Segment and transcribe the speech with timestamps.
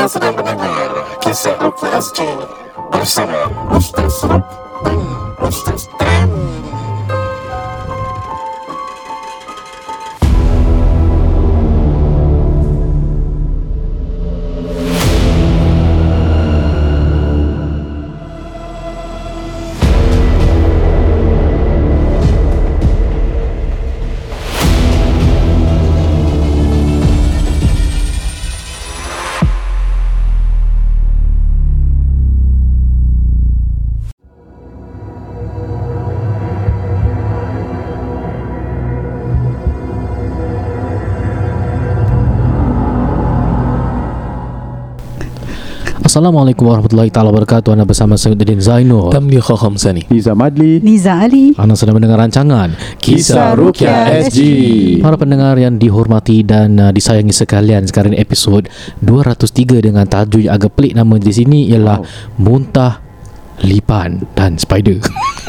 [0.00, 2.24] Anda sedang mendengar Kisah Ruki SG
[2.88, 4.48] Bersama Ustaz Ruk
[46.10, 47.70] Assalamualaikum warahmatullahi taala wabarakatuh.
[47.70, 49.14] Anda bersama Sayyidin Zainul.
[49.14, 54.42] Tamli Khaham Sani Niza Madli Niza Ali Anda sedang mendengar rancangan Kisah Rukia SG
[55.06, 58.66] Para pendengar yang dihormati dan uh, disayangi sekalian Sekarang episod
[59.06, 62.42] 203 dengan tajuk yang agak pelik nama di sini ialah Wow.
[62.42, 62.98] Muntah
[63.62, 64.98] Lipan dan Spider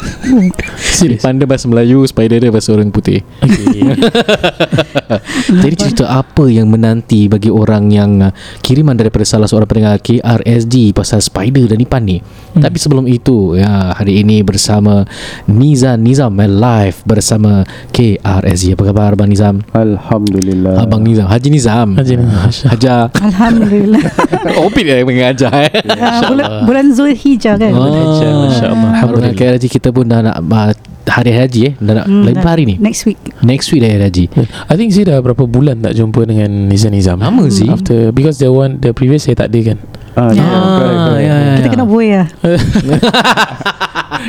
[1.02, 3.82] Lipan dia bahasa Melayu Spider dia bahasa orang putih okay.
[5.62, 8.32] Jadi cerita apa yang menanti bagi orang yang uh,
[8.64, 12.18] kiriman daripada salah seorang pendengar KRSG pasal spider dan Ipan ni.
[12.20, 12.62] Hmm.
[12.62, 15.04] Tapi sebelum itu, ya hari ini bersama
[15.48, 18.76] Nizam Nizam my live bersama KRSG.
[18.76, 19.60] Apa khabar Abang Nizam?
[19.76, 21.88] Alhamdulillah Abang Nizam, Haji Nizam.
[21.96, 22.70] Haji Nizam.
[22.72, 22.96] Haja.
[23.12, 24.02] Alhamdulillah
[24.66, 25.70] Opit ya mengajar eh.
[26.00, 28.90] Ah, bulan, bulan Zulhijjah kan Oh, Haja, Masya Allah.
[28.92, 28.92] Alhamdulillah.
[28.96, 29.32] Alhamdulillah.
[29.36, 30.72] KRSG kita pun dah nak uh,
[31.04, 31.74] hari haji eh.
[31.76, 32.74] Dah nak Hmm, lain hari ni.
[32.78, 34.24] Next week Next week dah hari haji.
[34.66, 37.68] I think saya dah berapa bulan tak jumpa dengan Nizam Nizam Lama sih.
[37.68, 39.78] After Because the one The previous saya tak ada kan
[40.14, 40.44] ah, Ya.
[40.44, 41.22] correct, correct.
[41.22, 41.72] ya, ya, Kita ya.
[41.72, 42.28] kena buai lah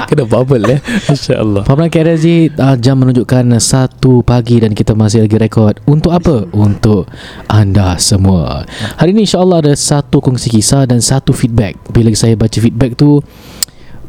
[0.03, 5.22] Kena bubble eh Masya Allah Pemain KRZ uh, Jam menunjukkan Satu pagi Dan kita masih
[5.22, 6.50] lagi rekod Untuk apa?
[6.50, 7.05] Untuk
[7.45, 8.66] anda semua
[8.98, 13.22] Hari ini insyaAllah ada Satu kongsi kisah Dan satu feedback Bila saya baca feedback tu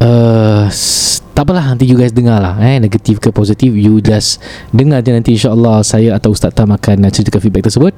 [0.00, 0.64] uh,
[1.34, 4.38] Tak apalah Nanti you guys dengar lah eh, Negatif ke positif You just
[4.70, 7.90] Dengar je nanti insyaAllah Saya atau Ustaz Tam Akan uh, ceritakan feedback tersebut.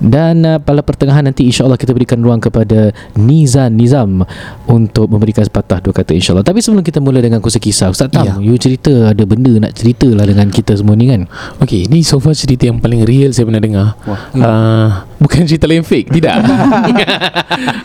[0.00, 4.24] Dan uh, pada pertengahan nanti InsyaAllah kita berikan ruang kepada Nizam Nizam
[4.64, 6.40] Untuk memberikan sepatah dua kata insyaAllah.
[6.40, 8.40] Tapi sebelum kita mula dengan kongsi kisah Ustaz Tam Ya.
[8.40, 11.28] You cerita Ada benda nak cerita lah Dengan kita semua ni kan?
[11.60, 13.86] Okay Ni so far cerita yang paling real Saya pernah dengar.
[14.08, 14.20] Wah.
[14.40, 14.88] uh,
[15.20, 16.32] Bukan cerita lain fake Tidak.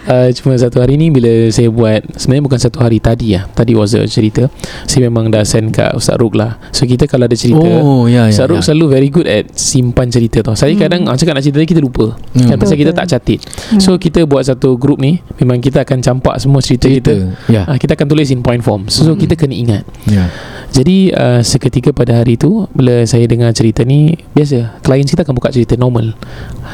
[0.08, 3.44] Uh, Cuma satu hari ni Bila saya buat Sebenarnya bukan satu hari Tadi lah.
[3.52, 4.48] Tadi was a cerita
[4.86, 6.56] Saya memang dah send kat Ustaz Ruk lah.
[6.70, 8.64] So kita kalau ada cerita Oh ya ya, Ustaz Ruk ya.
[8.64, 10.54] selalu very good at Simpan cerita tau.
[10.54, 12.14] Saya kadang ah, Cakap nak cerita Kita lupa.
[12.32, 12.48] Hmm.
[12.48, 13.42] kan, Pasal kita tak catit.
[13.78, 17.66] So kita buat satu group ni Memang kita akan campak Semua cerita, Cerita kita Ya.
[17.66, 18.88] Ah, Kita akan tulis in point form.
[18.88, 19.20] So, so Hmm.
[19.20, 19.84] kita kena ingat.
[20.06, 20.30] Ya.
[20.70, 25.34] Jadi uh, seketika pada hari tu Bila saya dengar cerita ni Biasa Klien kita akan
[25.34, 26.14] buka cerita normal.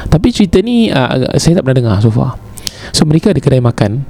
[0.06, 2.36] Tapi cerita ni uh, Saya tak pernah dengar so far
[2.90, 4.02] So mereka ada kedai makan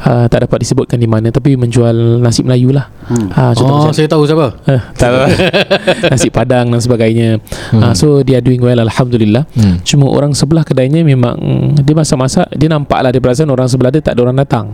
[0.00, 3.26] uh, Tak dapat disebutkan di mana Tapi menjual nasi Melayu lah Hmm.
[3.28, 5.10] uh, Oh saya tahu siapa uh, tak,
[6.10, 7.82] Nasi padang dan sebagainya Hmm.
[7.82, 9.82] uh, So dia doing well Alhamdulillah hmm.
[9.82, 11.34] Cuma orang sebelah kedainya memang
[11.76, 14.66] Dia masak-masak Dia nampak lah Dia perasan orang sebelah dia Tak ada orang datang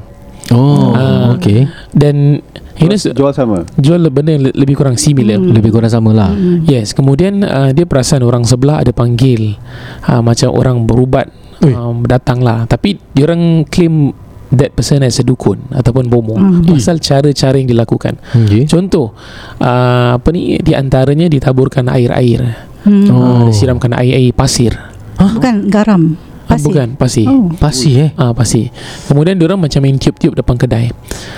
[0.48, 1.32] Oh Ah.
[1.32, 2.40] okay Dan
[2.74, 5.50] You know Jual sama Jual benda yang le- lebih kurang similar Hmm.
[5.50, 6.62] Lebih kurang sama lah Hmm.
[6.62, 9.56] Yes, kemudian uh, dia perasan orang sebelah ada panggil
[10.04, 11.26] uh, macam orang berubat
[11.60, 11.72] Ui.
[11.72, 12.64] um, datang lah.
[12.64, 14.14] Tapi diorang claim
[14.48, 16.64] that person as a dukun ataupun bomo Hmm.
[16.64, 18.16] pasal cara-cara yang dilakukan.
[18.28, 18.64] okay.
[18.64, 19.12] Contoh
[19.58, 22.56] uh, apa ni di antaranya ditaburkan air-air.
[22.80, 23.10] Hmm.
[23.10, 23.18] Oh.
[23.18, 23.40] Oh.
[23.46, 24.72] disiramkan air-air pasir.
[25.14, 26.14] Bukan garam
[26.48, 27.26] Ah, Pasir bukan, pasir.
[27.28, 28.72] Oh Pasti eh Ah pasir.
[29.04, 30.88] Kemudian diorang macam main tiup-tiup depan kedai.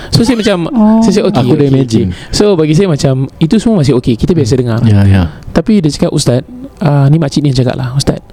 [0.07, 1.03] So saya macam Oh.
[1.03, 2.09] saya cakap okay, Aku dah okay, imagine.
[2.09, 2.31] okay.
[2.31, 4.15] So bagi saya macam itu semua masih okey.
[4.15, 4.79] Kita biasa dengar.
[4.87, 6.47] Ya ya Tapi dia cakap Ustaz
[6.79, 8.23] uh, Ni makcik ni yang cakap lah Ustaz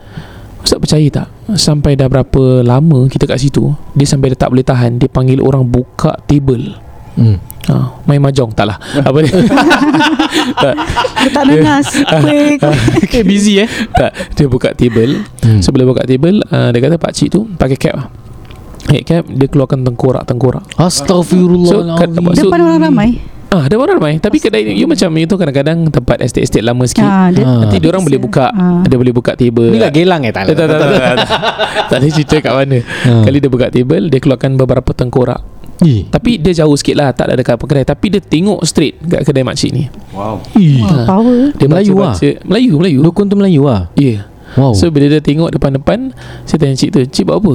[0.68, 1.26] Ustaz percaya tak?
[1.56, 5.00] Sampai dah berapa lama Kita kat situ Dia sampai dia tak boleh tahan.
[5.00, 6.76] Dia panggil orang buka table.
[7.16, 7.40] Hmm.
[7.66, 8.76] uh, Main mahjong Tak lah.
[9.08, 9.32] Apa dia?
[10.60, 10.74] Tak,
[11.24, 11.80] Dia tak dengar
[12.20, 12.60] Quick
[13.00, 13.68] okay, Busy eh?
[13.96, 15.24] Tak Dia buka table.
[15.40, 15.64] Hmm.
[15.64, 18.06] So bila buka table uh, Dia kata pakcik tu Pakai cap lah.
[18.84, 20.68] Pakai cap Dia keluarkan tengkorak-tengkorak.
[20.76, 24.84] Astagfirullah So, kat- so- Depan orang ramai Ah, ada orang ramai Tapi kedai ni You
[24.84, 27.64] macam itu kadang-kadang Tempat estate-estate lama sikit Ah, dia, Ah.
[27.64, 28.84] Nanti dia orang boleh buka Ah.
[28.84, 29.72] Dia boleh buka table.
[29.72, 30.68] Ni kat gelang eh tak Tak, tak,
[31.88, 32.78] tak, ada cerita kat mana.
[32.84, 33.24] Ha.
[33.24, 35.40] Kali dia buka table Dia keluarkan beberapa tengkorak.
[35.80, 36.10] Ih.
[36.12, 37.88] Tapi dia jauh sikit lah Tak ada dekat kedai.
[37.88, 39.88] Tapi dia tengok straight Kat kedai makcik ni.
[40.12, 40.44] Wow.
[40.52, 40.84] Ih.
[40.84, 41.40] Wah, power.
[41.56, 42.30] Dia Melayu baca-baca.
[42.44, 42.98] Melayu Melayu.
[43.00, 43.88] Dukun tu Melayu lah?
[43.96, 44.20] Ya yeah.
[44.56, 44.76] Wow.
[44.76, 46.12] So bila dia tengok depan-depan
[46.44, 47.54] Saya tanya cik tu Cik buat apa?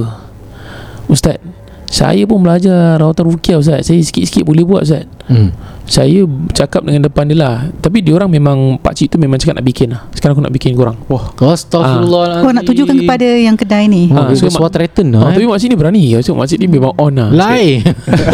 [1.06, 1.38] Ustaz
[1.86, 3.84] Saya pun belajar rawatan rukiah Ustaz.
[3.84, 5.06] Saya sikit-sikit boleh buat Ustaz.
[5.24, 5.54] Hmm.
[5.84, 7.54] Saya cakap dengan depan dia lah.
[7.74, 10.08] Tapi diorang memang Pakcik tu memang cakap nak bikin lah.
[10.10, 10.96] Sekarang aku nak bikin korang.
[11.06, 12.44] Wah Astagfirullahaladzim.
[12.44, 14.08] Oh nak tujukan kepada yang kedai ni?
[14.08, 15.36] Oh, Ah, so so suara mak- threaten lah Ah, eh.
[15.36, 16.02] tapi makcik ni berani.
[16.18, 17.28] So, Makcik ni memang on lah.
[17.30, 17.84] Lai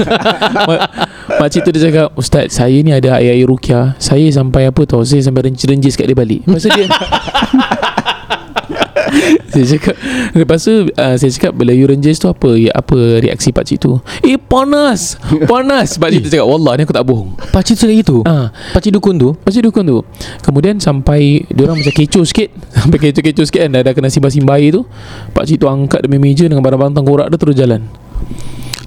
[0.68, 0.84] Mak-
[1.36, 3.98] Makcik tu dia cakap Ustaz saya ni ada air-air rukiah.
[3.98, 5.02] Saya sampai apa tau?
[5.02, 6.42] Saya sampai renjis-renjis kat dia balik.
[6.42, 6.86] Tu dia
[9.52, 9.94] Saya cakap
[10.34, 12.54] Lepas tu uh, Saya cakap Bila you renjis tu apa?
[12.54, 13.98] Ya, Apa reaksi pakcik tu?
[14.22, 15.18] Eh panas!
[15.50, 15.98] Panas!
[15.98, 17.34] Pakcik tu cakap Wallah ni aku tak bohong.
[17.50, 19.34] Pakcik tu lagi tu Ah, Pakcik dukun tu?
[19.42, 19.98] Pakcik dukun tu.
[20.42, 22.48] Kemudian sampai Diorang macam kecoh sikit.
[22.80, 23.70] Sampai kecoh-kecoh sikit kan?
[23.74, 24.82] Dah, dah kena simbah-simbah air tu.
[25.34, 27.80] Pakcik tu angkat demi meja Dengan barang-barang tengkorak dia Terus jalan.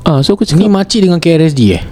[0.04, 1.84] Ah, so aku Ni cakap makcik dengan KRSD eh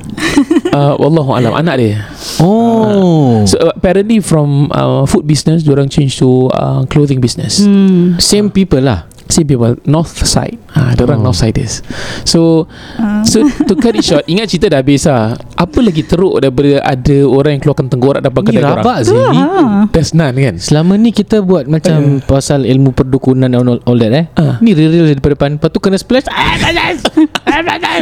[0.73, 2.07] uh, Wallahu alam Anak dia
[2.41, 7.63] Oh So uh, apparently from uh, food business, orang change to uh, clothing business.
[7.63, 8.17] Hmm.
[8.21, 10.59] Same people lah Same people, north side.
[10.71, 11.25] Ah, orang Oh.
[11.25, 11.83] north siders.
[12.23, 12.65] So
[12.95, 13.21] Ah.
[13.21, 15.35] so to cut it short, ingat cerita dah habis lah.
[15.53, 18.77] Apa lagi teruk daripada ada orang yang keluarkan tenggorak dapat Ni kedai orang?
[18.79, 19.83] rabak sih Ah.
[19.89, 20.55] That's none kan?
[20.57, 24.25] Selama ni kita buat macam pasal ilmu perdukunan and all, all that eh.
[24.33, 24.55] Ah.
[24.59, 25.49] Ni real-real daripada depan.
[25.53, 26.27] Lepas tu kena splash.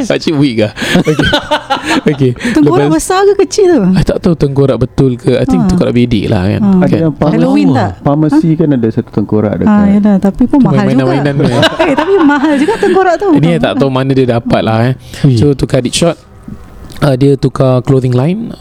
[0.05, 0.71] Pakcik weak lah.
[0.99, 1.27] Okay.
[2.11, 2.31] okay.
[2.51, 3.83] Tengkorak Lepas- besar ke kecil tu?
[3.91, 5.33] I tak tahu tenggorak betul ke.
[5.33, 5.67] I think Ah.
[5.67, 6.61] tenggorak bedek lah kan.
[6.61, 6.73] Ah.
[6.79, 6.99] Ada Kan?
[6.99, 7.91] yang pharmacy, Halloween tak?
[8.01, 9.69] pharmacy kan ada satu tengkorak dekat.
[9.69, 10.87] Ah, yalah, tapi pun mahal juga.
[10.87, 11.51] mainan-mainan eh.
[11.89, 13.27] eh, tapi mahal juga tengkorak tu.
[13.39, 14.93] Ini tak tahu mana dia dapat lah eh.
[15.39, 16.19] So to cut it short
[17.03, 18.51] uh, Dia tukar clothing line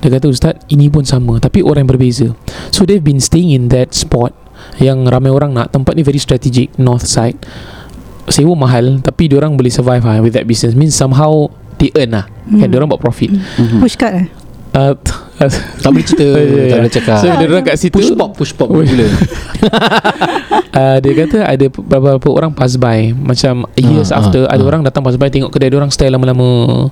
[0.00, 2.28] Dia kata Ustaz Ini pun sama Tapi orang yang berbeza
[2.72, 4.32] So they've been staying in that spot
[4.80, 7.36] Yang ramai orang nak Tempat ni very strategic North side
[8.28, 11.48] Sewa mahal Tapi orang boleh survive lah With that business Means somehow
[11.78, 12.60] They earn lah hmm.
[12.60, 13.80] Kan orang buat profit Mhm.
[13.80, 14.28] Push card eh?
[14.76, 14.92] Uh,
[15.78, 16.24] Tak boleh cerita.
[16.26, 16.64] Ya, ya, ya.
[16.68, 17.16] tak boleh cakap.
[17.18, 18.84] So bila orang kat situ push pop, push pop uh,
[20.98, 24.68] Dia kata ada beberapa orang pass by Macam years Ah, after ah, Ada ah.
[24.68, 26.48] orang datang pass by Tengok kedai dia orang style lama-lama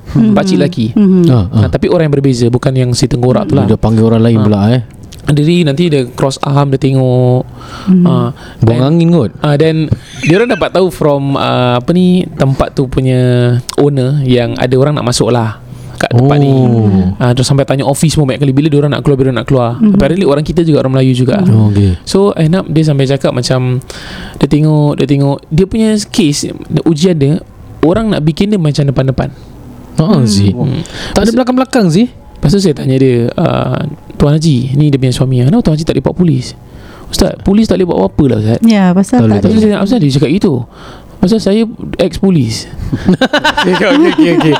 [0.06, 0.30] Hmm.
[0.32, 1.26] Pakcik lelaki Hmm.
[1.26, 1.58] Ah, ah.
[1.64, 4.38] uh, Tapi orang yang berbeza Bukan yang si tenggorak tu lah Dia panggil orang lain
[4.38, 4.44] Ah.
[4.44, 4.82] pula eh.
[5.24, 7.42] Diri nanti dia cross arm Dia tengok
[7.84, 8.04] Hmm.
[8.04, 8.28] uh,
[8.60, 9.32] Buang angin kot.
[9.40, 9.88] uh, Dan
[10.20, 13.20] Dia orang dapat tahu From uh, Apa ni Tempat tu punya
[13.76, 15.63] Owner Yang ada orang nak masuk lah
[15.96, 17.14] Kat tempat ni Oh.
[17.14, 19.44] uh, Terus sampai tanya office pun banyak kali Bila dia orang nak keluar Bila nak
[19.44, 19.94] keluar Mhm.
[19.94, 21.94] Apparently orang kita juga Orang Melayu juga Oh, okay.
[22.02, 23.78] So end up Dia sampai cakap macam
[24.34, 26.50] Dia tengok Dia tengok Dia punya case
[26.82, 27.34] Ujian dia
[27.80, 29.28] Orang nak bikin dia Macam depan-depan
[29.94, 30.50] Ha sih.
[30.50, 30.82] hmm.
[31.12, 32.10] Tak ada belakang-belakang sih.
[32.10, 33.78] Lepas tu saya tanya dia uh,
[34.14, 36.46] Tuan Haji Ni dia punya suami Kenapa Tuan Haji tak boleh polis
[37.04, 39.98] Ustaz Polis tak boleh buat apa-apa lah Ustaz Ya, pasal Tak boleh, tak tanya Ustaz
[39.98, 40.52] dia cakap gitu
[41.24, 41.64] Pasal saya
[41.96, 42.68] ex-polis.
[43.64, 44.54] Dia cakap okay, okay, okay.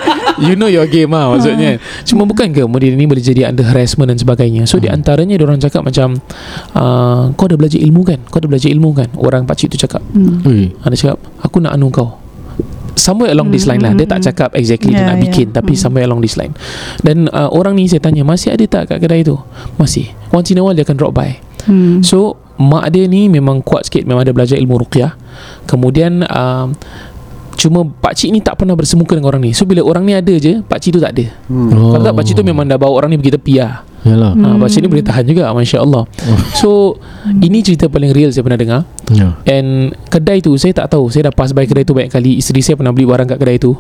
[0.49, 1.77] You know your game lah maksudnya.
[2.09, 4.65] Cuma bukan ke Kemudian ni boleh jadi under harassment dan sebagainya?
[4.65, 6.17] So di antaranya Diorang cakap macam
[6.73, 8.25] uh, Kau dah belajar ilmu kan?
[8.33, 9.13] Kau dah belajar ilmu kan?
[9.21, 10.01] Orang pakcik tu cakap.
[10.17, 10.73] Hmm.
[10.81, 12.17] Ha, Dia cakap Aku nak anu kau.
[12.97, 13.93] Somewhere along this line lah.
[13.93, 15.61] Dia tak cakap exactly Dia Yeah, nak bikin yeah.
[15.61, 15.83] Tapi Hmm.
[15.85, 16.57] somewhere along this line.
[17.05, 19.37] Dan uh, orang ni saya tanya Masih ada tak kat kedai tu?
[19.77, 20.09] Masih.
[20.33, 22.01] Once in a while dia akan drop by Hmm.
[22.01, 25.17] So mak dia ni memang kuat sikit Memang ada belajar ilmu ruqyah
[25.65, 26.71] Kemudian um,
[27.55, 30.59] Cuma pakcik ni tak pernah bersemuka dengan orang ni So bila orang ni ada je
[30.61, 31.71] Pakcik tu tak ada Hmm.
[31.71, 31.91] Oh.
[31.91, 34.33] Kalau tak pakcik tu memang dah bawa orang ni pergi tepi lah Yalah.
[34.35, 34.45] hmm.
[34.45, 34.59] Hmm.
[34.59, 36.03] Pakcik ni boleh tahan juga Masya Allah
[36.53, 39.37] So Ini cerita paling real saya pernah dengar Ya.
[39.45, 42.61] And kedai tu Saya tak tahu Saya dah pass by kedai tu banyak kali Isteri
[42.61, 43.77] saya pernah beli barang kat kedai tu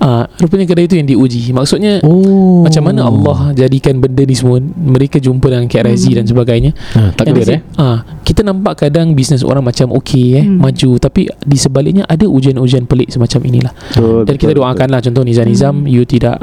[0.00, 2.64] uh, Rupanya kedai tu yang diuji Maksudnya Oh.
[2.64, 7.30] Macam mana Allah jadikan benda ni semua Mereka jumpa dengan KRZ dan sebagainya Ha, tak
[7.30, 7.60] they eh.
[7.76, 10.58] ah, Kita nampak kadang Bisnes orang macam okay eh, Hmm.
[10.58, 15.00] Maju Tapi di sebaliknya Ada ujian-ujian pelik Semacam inilah Betul, Dan kita betul, doakan lah
[15.00, 16.40] Contoh Nizam-Nizam You tidak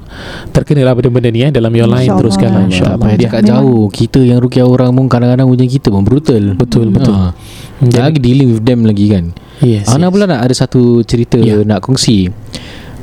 [0.50, 2.22] Terkena lah benda-benda ni eh, Dalam your line InsyaAllah.
[2.22, 5.88] Teruskan lah Tak InsyaAllah Dia- cakap jauh Kita yang rukiah orang pun Kadang-kadang ujian kita
[5.90, 7.12] pun brutal Betul, betul.
[7.12, 7.34] ha.
[7.80, 9.26] Dan- Lagi dealing with them lagi kan
[9.58, 10.12] Yes, Ana yes.
[10.12, 11.62] pula nak ada satu cerita Ya.
[11.62, 12.30] nak kongsi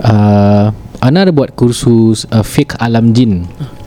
[0.03, 0.75] uh,
[1.05, 3.45] Ana ada buat kursus uh, Fake Alam Jin.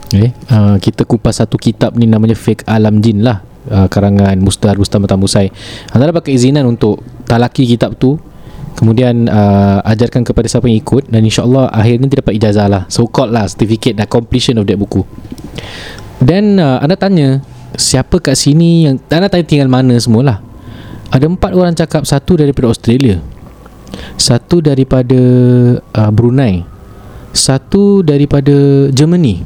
[0.08, 0.32] Okay?
[0.54, 5.04] uh, Kita kupas satu kitab ni namanya Fake Alam Jin lah uh, Karangan Mustar Rustam
[5.04, 5.52] Tamusai
[5.92, 8.16] Ana dapat keizinan untuk talaki kitab tu
[8.78, 12.84] Kemudian uh, ajarkan kepada siapa yang ikut Dan insyaAllah akhirnya dia dapat ijazah lah.
[12.88, 15.02] So called lah certificate dah completion of that buku.
[16.22, 17.42] Dan uh, anda tanya
[17.78, 20.42] Siapa kat sini yang Anda tanya tinggal mana semualah
[21.14, 23.22] Ada empat orang cakap Satu daripada Australia
[24.18, 25.20] Satu daripada
[25.82, 26.64] uh, Brunei
[27.32, 28.54] Satu daripada
[28.90, 29.46] Germany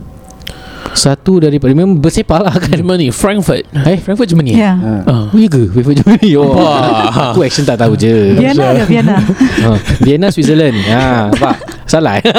[0.92, 3.98] Satu daripada Memang bersepah lah kan Germany Frankfurt Eh?
[4.00, 4.56] Frankfurt Germany?
[4.56, 4.76] Ya.
[4.76, 4.94] Ha.
[5.08, 5.24] Ah.
[5.32, 6.52] Oh ya ke Frankfurt Germany oh.
[6.52, 7.32] Wah.
[7.36, 9.16] Aku action tak tahu je Vienna ke Vienna?
[9.20, 9.72] ha.
[10.06, 11.56] Vienna Switzerland ha, Nampak
[11.88, 12.24] Salah eh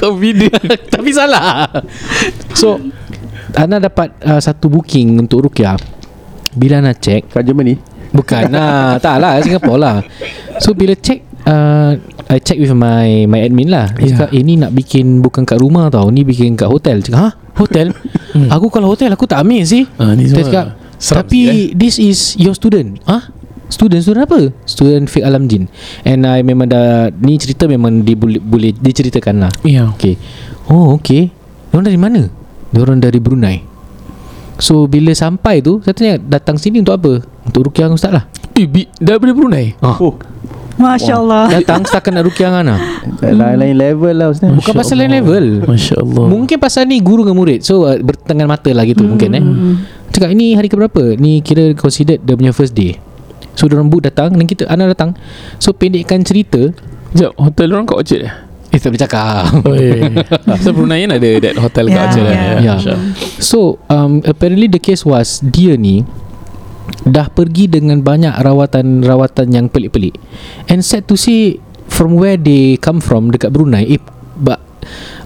[0.00, 1.68] Confident Tapi salah
[2.52, 2.80] So
[3.50, 5.74] Ana dapat uh, satu booking untuk Rukia
[6.54, 8.50] Bila Ana check Kat Germany Bukan.
[8.50, 9.96] Lah Tak lah Singapore lah.
[10.58, 11.94] So bila check uh,
[12.30, 13.90] I check with my my admin lah.
[13.94, 14.08] Dia Yeah.
[14.14, 16.06] cakap eh ni nak bikin bukan kat rumah tau.
[16.10, 17.02] Ni bikin kat hotel.
[17.02, 17.92] Cakap ha hotel?
[18.48, 19.84] Aku kalau hotel aku tak ambil sih.
[20.14, 20.66] Ni Dia cakap
[21.00, 21.66] Tapi sikit, eh.
[21.74, 23.00] this is your student.
[23.04, 23.30] Ah
[23.70, 24.40] Student student apa?
[24.66, 25.70] Student Fik Alam Jin
[26.02, 29.52] And I memang dah Ni cerita memang dia boleh, boleh diceritakan lah.
[29.62, 29.86] Ya.
[29.94, 30.18] Okay.
[30.66, 31.30] Oh okay.
[31.70, 32.26] Diorang dari mana?
[32.74, 33.62] Diorang dari Brunei.
[34.58, 37.22] So bila sampai tu Saya tanya datang sini untuk apa?
[37.46, 38.24] Untuk rukiah dengan ustaz lah.
[38.58, 39.96] Eh bi, daripada Brunei ah.
[39.96, 40.16] Oh.
[40.80, 42.76] Masya Allah Datang setakat nak rukiah dengan Ana.
[43.20, 44.48] Lain-lain level lah Ustaz.
[44.48, 45.44] Bukan pasal lain level.
[45.68, 47.60] Masya Allah Mungkin pasal ni guru dengan murid.
[47.60, 49.44] So uh, bertengan mata lah gitu mungkin eh.
[50.10, 51.20] Cakap ini hari keberapa?
[51.20, 52.96] Ni kira considered dia punya first day.
[53.60, 55.12] So diorang book datang Dan kita Ana datang.
[55.60, 56.72] So pendekkan cerita.
[57.12, 58.34] Sekejap Hotel orang kat Orchard eh?
[58.70, 59.44] Eh tak boleh cakap.
[59.66, 62.36] Oh So Brunei kan ada That hotel kat Ya, Orchard eh.
[62.64, 62.74] Ya.
[62.80, 62.94] Masya.
[63.36, 66.08] So um, apparently the case was Dia ni
[67.06, 70.14] Dah pergi dengan banyak rawatan-rawatan yang pelik-pelik.
[70.68, 71.58] And sad to see
[71.90, 74.00] From where they come from Dekat Brunei Eh
[74.38, 74.62] but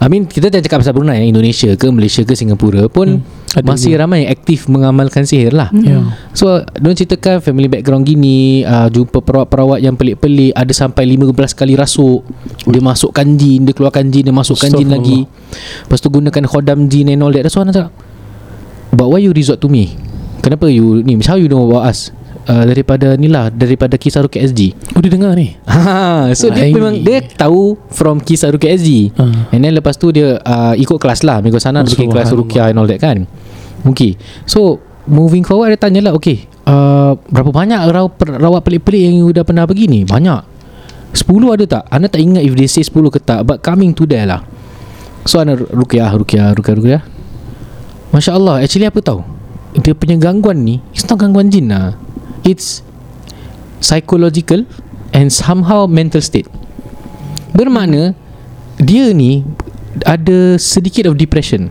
[0.02, 3.23] I mean kita jangan cakap pasal Brunei Indonesia ke Malaysia ke Singapura pun
[3.54, 4.02] ada Masih juga.
[4.02, 5.71] ramai yang aktif mengamalkan sihir lah.
[5.78, 6.02] Ya.
[6.35, 11.78] So Diorang ceritakan family background gini uh, Jumpa perawat-perawat yang pelik-pelik Ada sampai 15 kali
[11.78, 12.26] rasuk
[12.66, 15.23] Dia masukkan jin Dia keluarkan jin Dia masukkan jin lagi.
[15.87, 17.94] Lepas tu gunakan khodam jin and all that That's why Ana cakap
[18.90, 19.94] But why you resort to me
[20.45, 22.13] Kenapa you ni How you know about us?
[22.45, 25.57] Uh, Daripada ni lah Daripada kisah Rukia SG Oh dia dengar ni?
[25.65, 26.77] Ha, So dia Why?
[26.77, 29.49] memang Dia tahu From kisah Rukia SG Ah.
[29.49, 31.41] And then lepas tu dia uh, Ikut kelas lah.
[31.41, 32.29] Minggu sana Oh, Dia bikin kelas.
[32.31, 33.25] Rukia and all that kan.
[33.87, 34.21] Okay.
[34.45, 39.15] So Moving forward Dia tanya lah Okay uh, Berapa banyak raw, per- rawat pelik-pelik Yang
[39.19, 40.01] you dah pernah pergi ni?
[40.05, 40.53] Banyak.
[41.17, 41.83] 10 ada tak?
[41.89, 44.45] Anda tak ingat if they say 10 ke tak But coming to there lah.
[45.25, 47.03] So Ana Rukiah Rukiah Rukiah Rukiah
[48.11, 49.25] Masya Allah Actually apa tahu
[49.81, 51.99] Dia punya gangguan ni It's not gangguan jin lah.
[52.47, 52.85] It's
[53.83, 54.66] Psychological
[55.14, 56.47] And somehow mental state.
[57.54, 58.14] Bermakna
[58.78, 59.43] Dia ni
[60.02, 61.71] Ada sedikit of depression.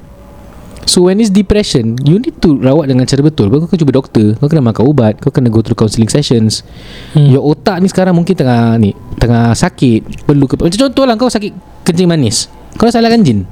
[0.84, 3.48] So when it's depression You need to rawat dengan cara betul.
[3.48, 6.68] Kau kena cuba doktor Kau kena makan ubat Kau kena go through counselling sessions.
[7.16, 7.32] Hmm.
[7.32, 11.32] Your otak ni sekarang mungkin tengah ni Tengah sakit Perlu ke Macam contoh lah Kau
[11.32, 11.52] sakit
[11.88, 12.48] kencing manis.
[12.76, 13.48] Kau dah salahkan jin?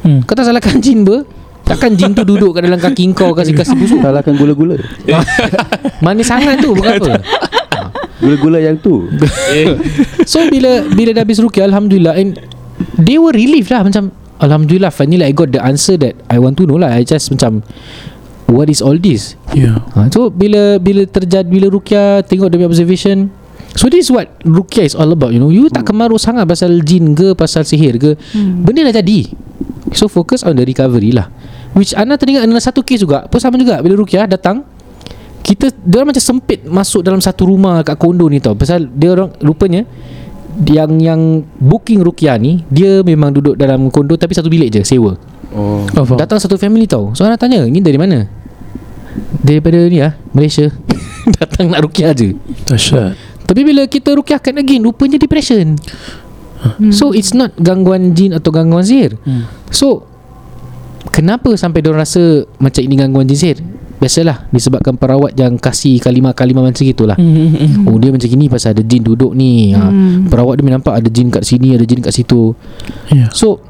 [0.00, 0.20] Hmm.
[0.24, 1.24] Kau tak salahkan jin ber
[1.70, 4.02] Takkan jin tu duduk kat dalam kaki kau Kasih-kasih busuk?
[4.02, 4.74] Salahkan gula-gula.
[6.04, 6.74] Manis sangat tu?
[6.74, 7.22] Bukan apa?
[8.20, 9.06] Gula-gula yang tu.
[10.26, 12.34] So bila Bila dah habis rukiah Alhamdulillah And
[12.98, 13.86] They were relieved lah.
[13.86, 14.10] Macam
[14.42, 16.90] Alhamdulillah Finally I got the answer that I want to know lah.
[16.90, 17.62] I just macam
[18.50, 19.38] What is all this?
[19.54, 23.30] Ya ha, So bila Bila terjadi Bila rukiah Tengok demi observation.
[23.78, 25.54] So this is what Rukiah is all about You know.
[25.54, 28.18] You tak kemaruk sangat Pasal jin ke Pasal sihir ke.
[28.34, 28.66] Hmm.
[28.66, 29.30] Benda dah jadi.
[29.94, 31.30] So focus on the recovery lah
[31.74, 33.26] Which Ana teringat Adalah satu case juga.
[33.30, 34.66] Pun sama juga Bila rukiah datang
[35.40, 38.54] kita dia orang macam sempit masuk dalam satu rumah kat kondo ni tau.
[38.54, 39.82] Pasal dia orang rupanya
[40.62, 41.20] yang yang
[41.58, 45.16] booking rukiah ni dia memang duduk dalam kondo tapi satu bilik je sewa.
[45.50, 45.82] Oh.
[45.96, 47.10] Oh datang satu family tau.
[47.18, 48.30] So Ana tanya ni dari mana?
[49.42, 50.70] Daripada ni lah Malaysia.
[51.40, 52.38] Datang nak rukiah je.
[52.68, 53.18] Dahsyat.
[53.44, 55.74] Tapi bila kita rukiahkan again rupanya depression.
[56.92, 59.48] So it's not gangguan jin atau gangguan sihir Hmm.
[59.72, 60.09] So
[61.08, 63.58] Kenapa sampai diorang rasa Macam ini gangguan jin sihir
[63.96, 67.88] Biasalah Disebabkan perawat yang Kasih kalimah-kalimah macam itulah Hmm, hmm, hmm.
[67.88, 69.72] Oh dia macam gini Pasal ada jin duduk ni.
[69.72, 69.88] Ha.
[70.28, 72.52] Perawat dia nampak Ada jin kat sini Ada jin kat situ.
[73.08, 73.32] Ya.
[73.32, 73.64] So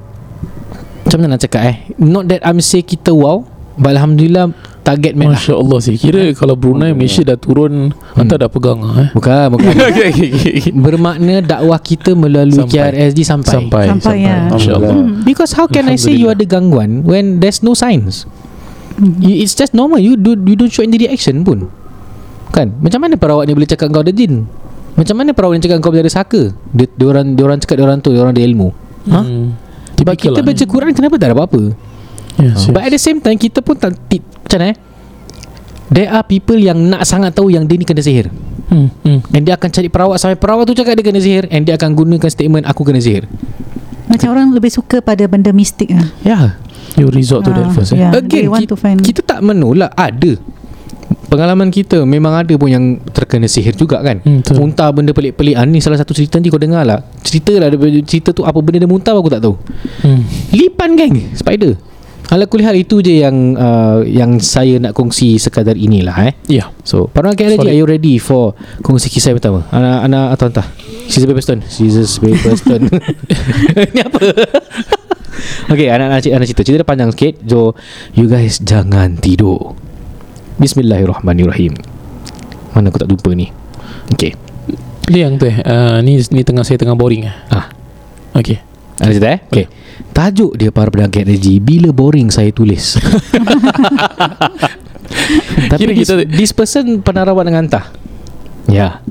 [1.07, 1.77] Macam mana nak cakap eh?
[2.03, 3.47] Not that I'm say kita wow
[3.79, 5.37] But Alhamdulillah Target met lah.
[5.37, 5.97] Masya Allah sih.
[6.01, 9.09] Kira kalau Brunei Malaysia dah turun Hantar dah pegang lah eh.
[9.13, 9.73] Bukan Bukan.
[9.91, 10.57] Okay, okay, okay.
[10.73, 12.97] Bermakna dakwah kita Melalui Sampai.
[12.97, 14.49] KRSD sampai, Sampai Sampai, ya.
[14.49, 14.97] Masya Allah.
[14.97, 15.21] Hmm.
[15.23, 18.25] Because how can I say you ada gangguan When there's no signs?
[19.01, 20.01] You, it's just normal.
[20.01, 21.69] You do you don't show any reaction pun.
[22.53, 22.77] Kan?
[22.81, 24.45] Macam mana perawat ni boleh cakap kau ada jin?
[24.97, 26.53] Macam mana perawat ni cakap kau boleh ada saka?
[26.73, 28.69] Dia, dia orang dia orang cakap dia orang tu dia orang ada ilmu.
[29.09, 29.21] Ha?
[29.25, 29.47] Hmm.
[30.01, 31.63] Sebab Typical kita lah, baca Quran kenapa tak ada apa-apa
[32.41, 32.71] Ya, ha.
[32.71, 34.77] But at the same time Kita pun tak ti- Macam mana eh
[35.89, 38.27] There are people yang nak sangat tahu Yang dia ni kena sihir
[38.67, 39.19] hmm, hmm.
[39.31, 41.93] And dia akan cari perawat Sampai perawat tu cakap dia kena sihir And dia akan
[41.93, 43.29] gunakan statement Aku kena sihir
[44.07, 46.09] Macam orang lebih suka pada benda mistik lah.
[46.23, 46.57] Ya
[46.95, 48.11] You resort to that Ah, first eh yeah.
[48.11, 50.39] Again they want kita, to find- kita tak menolak Ada
[51.27, 54.57] Pengalaman kita Memang ada pun yang Terkena sihir juga kan Hmm, betul.
[54.57, 57.67] Muntah benda pelik-pelik ah, Ni salah satu cerita nanti kau dengar lah Cerita lah
[58.03, 59.59] Cerita tu apa benda dia muntah Aku tak tahu
[60.01, 60.21] hmm.
[60.51, 61.75] Lipan geng Spider
[62.29, 66.35] Ala kulihal itu je yang uh, Yang saya nak kongsi Sekadar inilah eh.
[66.47, 66.69] Ya.
[66.85, 67.71] So Para KLG Solid.
[67.73, 68.53] Are you ready for
[68.85, 69.65] Kongsi kisah pertama?
[69.73, 70.67] Anak Anak atau entah.
[71.11, 71.63] Scissors paper stone.
[71.67, 72.85] Scissors paper stone.
[73.91, 74.21] Ini apa?
[75.71, 76.63] Okay anak anak, anak cerita.
[76.67, 77.35] Cerita dia panjang sikit.
[77.47, 77.73] So
[78.13, 79.75] You guys jangan tidur.
[80.61, 81.73] Bismillahirrahmanirrahim.
[82.77, 83.49] Mana aku tak lupa ni?
[84.13, 84.37] Okay.
[85.11, 85.57] Ni yang tu eh.
[85.65, 87.35] Uh, ni, ni tengah saya tengah boring eh.
[87.51, 87.67] Ah.
[88.37, 88.70] Okay
[89.01, 89.41] Ada cerita eh?
[89.49, 89.67] Okay.
[90.11, 92.95] Tajuk dia para pendengar energy bila boring saya tulis.
[95.71, 97.87] Tapi Kira this, kita- this person pernah rawat dengan entah.
[98.71, 99.03] Ya.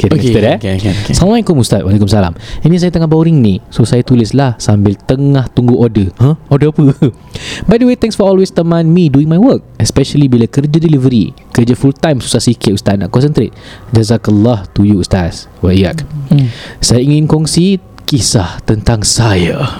[0.00, 0.56] Okay, okay, okay, eh?
[0.56, 1.12] okay, okay, okay.
[1.12, 2.32] Assalamualaikum Ustaz Waalaikumsalam
[2.64, 6.40] Ini saya tengah boring ni So saya tulislah Sambil tengah tunggu order Huh?
[6.48, 7.12] Order apa?
[7.68, 11.36] By the way Thanks for always teman me Doing my work Especially bila kerja delivery
[11.52, 13.52] Kerja full time Susah sikit Ustaz Nak concentrate
[13.92, 16.46] Jazakallah to you Ustaz Wa iyak Hmm.
[16.78, 19.78] Saya ingin kongsi Kisah tentang saya.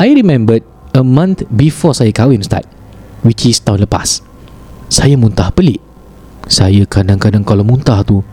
[0.00, 0.64] I remembered
[0.96, 2.64] A month before saya kahwin Ustaz
[3.20, 4.24] Which is tahun lepas.
[4.88, 5.76] Saya muntah pelik.
[6.48, 8.24] Saya kadang-kadang kalau muntah tu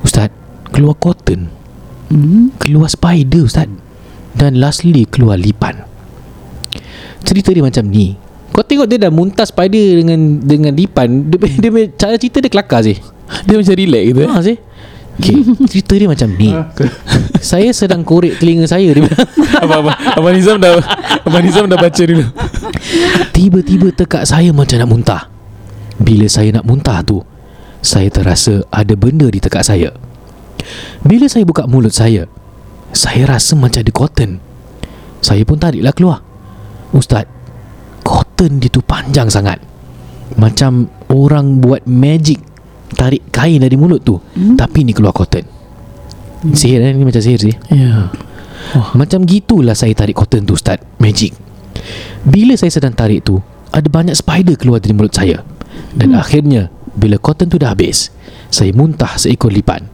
[0.00, 0.32] Ustaz
[0.72, 1.52] Keluar cotton.
[2.08, 2.48] Hmm.
[2.56, 3.68] Keluar spider Ustaz.
[4.32, 5.84] Dan lastly keluar lipan.
[7.20, 8.16] Cerita dia macam ni.
[8.56, 11.28] Kau tengok dia dah muntah spider dengan dengan lipan.
[11.28, 12.96] Dia, dia, dia cara cerita dia kelakar sih.
[13.44, 14.30] Dia macam relax gitu eh?
[14.32, 14.56] Ha sih
[15.20, 15.36] Okay,
[15.70, 16.48] cerita dia macam ni.
[17.52, 19.16] Saya sedang korek telinga saya Dia bilang
[19.64, 20.76] Abang, abang, abang Nizam dah
[21.24, 22.24] Abang Nizam dah baca dulu.
[23.32, 25.22] Tiba-tiba tekak saya macam nak muntah.
[26.00, 27.20] Bila saya nak muntah tu
[27.80, 29.92] Saya terasa ada benda di tekak saya.
[31.04, 32.28] Bila saya buka mulut saya
[32.92, 34.30] Saya rasa macam ada cotton.
[35.20, 36.18] Saya pun tariklah keluar.
[36.92, 37.24] Ustaz
[38.04, 39.60] Cotton dia tu panjang sangat.
[40.36, 42.49] Macam orang buat magic
[42.94, 44.18] Tarik kain dari mulut tu.
[44.18, 44.58] Hmm?
[44.58, 45.44] Tapi ni keluar cotton.
[46.56, 46.92] Sihir eh?
[46.96, 47.56] Ni macam sihir sih.
[47.70, 48.08] Ya.
[48.96, 50.80] Macam gitulah saya tarik cotton tu Ustaz.
[50.98, 51.36] Magic.
[52.26, 53.40] Bila saya sedang tarik tu
[53.72, 55.40] Ada banyak spider keluar dari mulut saya.
[55.96, 56.20] Dan hmm.
[56.20, 58.12] akhirnya Bila cotton tu dah habis
[58.52, 59.88] Saya muntah seekor lipan.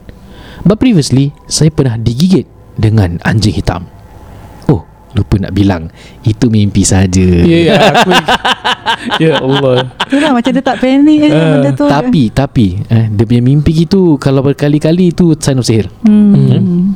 [0.67, 2.43] But previously Saya pernah digigit
[2.75, 3.87] Dengan anjing hitam.
[3.87, 3.96] Oh
[5.11, 5.87] Lupa nak bilang
[6.21, 7.23] Itu mimpi saja.
[7.43, 8.11] Ya ya aku
[9.23, 11.85] Ya Allah Itulah macam dia tak panik eh, Ah, benda tu.
[11.85, 16.95] Tapi Tapi eh, Dia punya mimpi gitu Kalau berkali-kali tu Sign of sihir Hmm.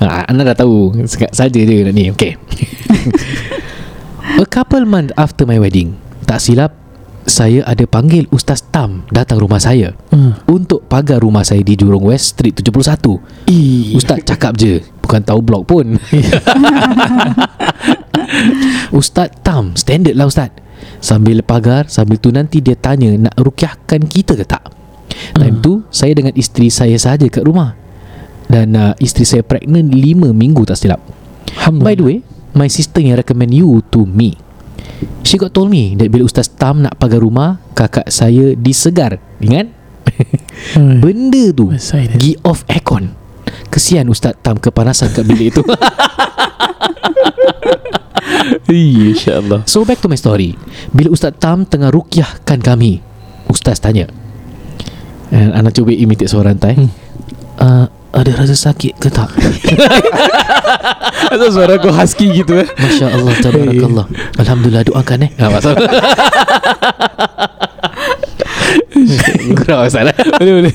[0.00, 2.34] Ha, anda dah tahu Sekat saja je nak ni Okay
[4.40, 5.94] A couple month after my wedding
[6.24, 6.79] Tak silap
[7.30, 9.94] Saya ada panggil Ustaz Tam Datang rumah saya.
[10.10, 10.34] Hmm.
[10.50, 13.94] Untuk pagar rumah saya Di Jurong West Street 71 Ih.
[13.94, 15.94] Ustaz cakap je Bukan tahu blog pun.
[18.90, 20.50] Ustaz Tam Standard lah Ustaz.
[20.98, 24.66] Sambil pagar Sambil tu nanti dia tanya Nak rukiahkan kita ke tak.
[25.34, 25.62] Time Hmm.
[25.62, 27.78] tu Saya dengan isteri saya saja kat rumah.
[28.50, 30.98] Dan uh, isteri saya pregnant 5 minggu tak silap.
[31.70, 32.18] By the way
[32.50, 34.34] My sister yang recommend you to me
[35.24, 39.68] She got told me That bila Ustaz Tam nak pagar rumah Kakak saya disegar Ingat?
[40.76, 41.00] Hmm.
[41.00, 42.04] Benda tu dia.
[42.20, 43.14] Gi off aircon
[43.72, 45.56] Kesian Ustaz Tam kepanasan kat bilik
[48.70, 50.52] Ih, InsyaAllah So back to my story
[50.92, 53.00] Bila Ustaz Tam tengah rukiahkan kami
[53.48, 54.10] Ustaz tanya
[55.30, 56.90] And Anak cuba imitate suara hantai hmm.
[57.62, 59.30] uh, Ada rasa sakit ke tak?
[61.32, 62.66] Asal suara kau husky gitu eh.
[62.66, 64.06] Masya Allah Tabarakallah.
[64.34, 65.30] Alhamdulillah doakan eh.
[65.38, 65.74] Ha, Pasal
[69.62, 70.74] Kurang masalah Boleh boleh.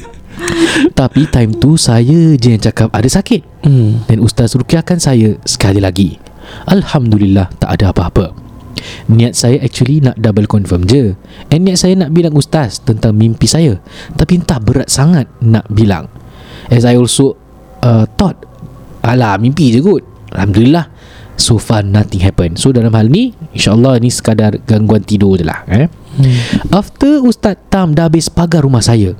[0.95, 3.67] Tapi time tu Saya je yang cakap Ada sakit.
[3.67, 4.08] Hmm.
[4.08, 6.15] Dan Ustaz rukiahkan saya Sekali lagi.
[6.71, 8.32] Alhamdulillah Tak ada apa-apa.
[9.12, 11.19] Niat saya actually nak double confirm je.
[11.52, 13.76] And niat saya nak bilang Ustaz Tentang mimpi saya.
[14.15, 16.08] Tapi entah berat sangat Nak bilang
[16.69, 17.38] As I also
[17.86, 18.38] uh, Thought
[19.06, 20.01] Alah mimpi je kot
[20.34, 20.89] Alhamdulillah
[21.36, 25.62] So far nothing happen So dalam hal ni InsyaAllah ni sekadar gangguan tidur je lah
[25.69, 25.91] eh?
[26.15, 26.73] Hmm.
[26.73, 29.13] After Ustaz Tam dah habis pagar rumah saya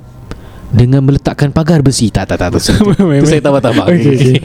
[0.72, 2.62] Dengan meletakkan pagar besi Tak tak tak, tak.
[3.20, 4.36] Itu saya tambah-tambah Okay, okay.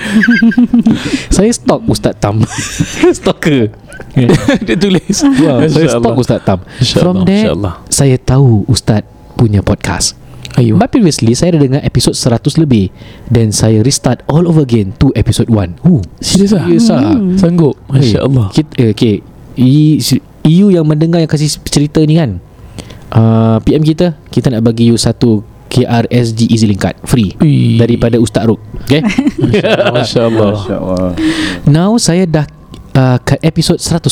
[1.35, 2.43] Saya stalk Ustaz Tam
[3.17, 3.71] Stalker
[4.67, 6.59] Dia tulis wow, Saya stalk Ustaz Tam
[7.01, 7.55] From there.
[7.89, 9.07] Saya tahu Ustaz
[9.39, 10.20] punya podcast
[10.59, 10.75] Ayo.
[10.75, 12.91] But previously Saya dah dengar episod 100 lebih.
[13.31, 17.75] Dan saya restart all over again To episode 1 uh, Serius lah Serius lah Sanggup.
[17.87, 19.23] Masya Allah kita, eh, Okay.
[20.43, 22.43] You yang mendengar Yang kasih cerita ni kan?
[23.11, 26.99] Uh, PM kita Kita nak bagi you satu KRSG Easylink card.
[27.07, 27.31] Free.
[27.39, 27.79] Ui.
[27.79, 28.59] Daripada Ustaz Ruk.
[28.83, 28.99] Okay?
[29.95, 31.11] Masya Allah Masya Allah
[31.63, 32.43] Now saya dah
[32.91, 34.11] uh, Kat episod 110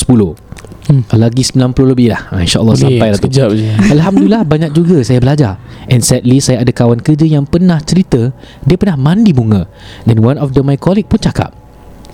[0.89, 1.05] Hmm.
[1.13, 2.33] Lagi 90 lebih lah.
[2.33, 3.29] Ah, InsyaAllah Boleh sampai lah tu.
[3.29, 3.45] je.
[3.93, 5.61] Alhamdulillah banyak juga saya belajar.
[5.85, 8.33] And sadly saya ada kawan kerja yang pernah cerita
[8.65, 9.69] Dia pernah mandi bunga.
[10.01, 11.53] Dan one of the my colleague pun cakap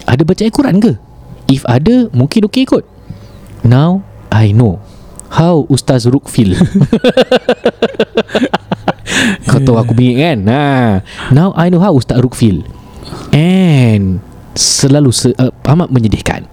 [0.03, 0.91] Ada baca Al-Quran ke?
[1.47, 2.83] If ada mungkin okey kot.
[3.63, 4.83] Now I know
[5.31, 6.53] How Ustaz Ruk feel
[9.49, 10.37] Kau tahu aku bingit kan?
[10.43, 10.89] Nah,
[11.31, 12.67] Now I know how Ustaz Ruk feel
[13.31, 14.19] And
[14.55, 16.47] Selalu se- uh, amat menyedihkan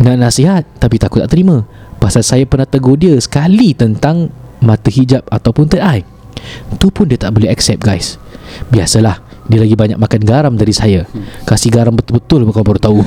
[0.00, 1.64] Nak nasihat Tapi takut tak terima.
[1.96, 4.28] Pasal saya pernah tegur dia Sekali tentang
[4.60, 6.04] Mata hijab Ataupun third eye.
[6.76, 8.20] Tu pun dia tak boleh accept guys.
[8.68, 11.08] Biasalah Dia lagi banyak makan garam dari saya.
[11.48, 12.98] Kasih garam betul-betul Kau baru tahu.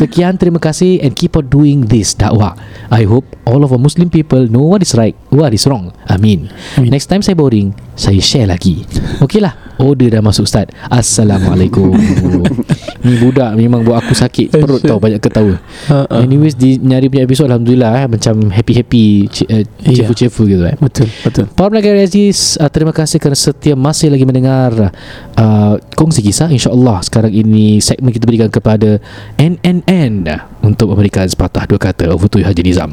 [0.00, 2.56] Sekian terima kasih And keep on doing this dakwah.
[2.88, 5.92] I hope all of our Muslim people Know what is right What is wrong.
[6.08, 6.48] Amin.
[6.80, 6.90] Amin.
[6.90, 8.82] Next time saya boring Saya share lagi.
[9.20, 11.92] Okey lah Order dah masuk Ustaz Assalamualaikum
[13.06, 15.62] Ni budak memang buat aku sakit Perut tau banyak ketawa.
[15.86, 16.10] Ha.
[16.26, 19.04] Anyways di nyari punya episod Alhamdulillah eh, Macam happy-happy
[19.46, 20.02] uh, Iya.
[20.02, 20.74] Cheerful-cheerful gitu eh.
[20.74, 21.46] Betul Betul.
[21.54, 24.90] Para pendengar Aziz uh, Terima kasih kerana setia masih lagi mendengar
[25.38, 26.50] uh, Kongsi Kisah.
[26.50, 28.98] InsyaAllah sekarang ini Segmen kita berikan kepada
[29.38, 30.26] NNN
[30.66, 32.90] Untuk memberikan sepatah dua kata Over to you Haji Nizam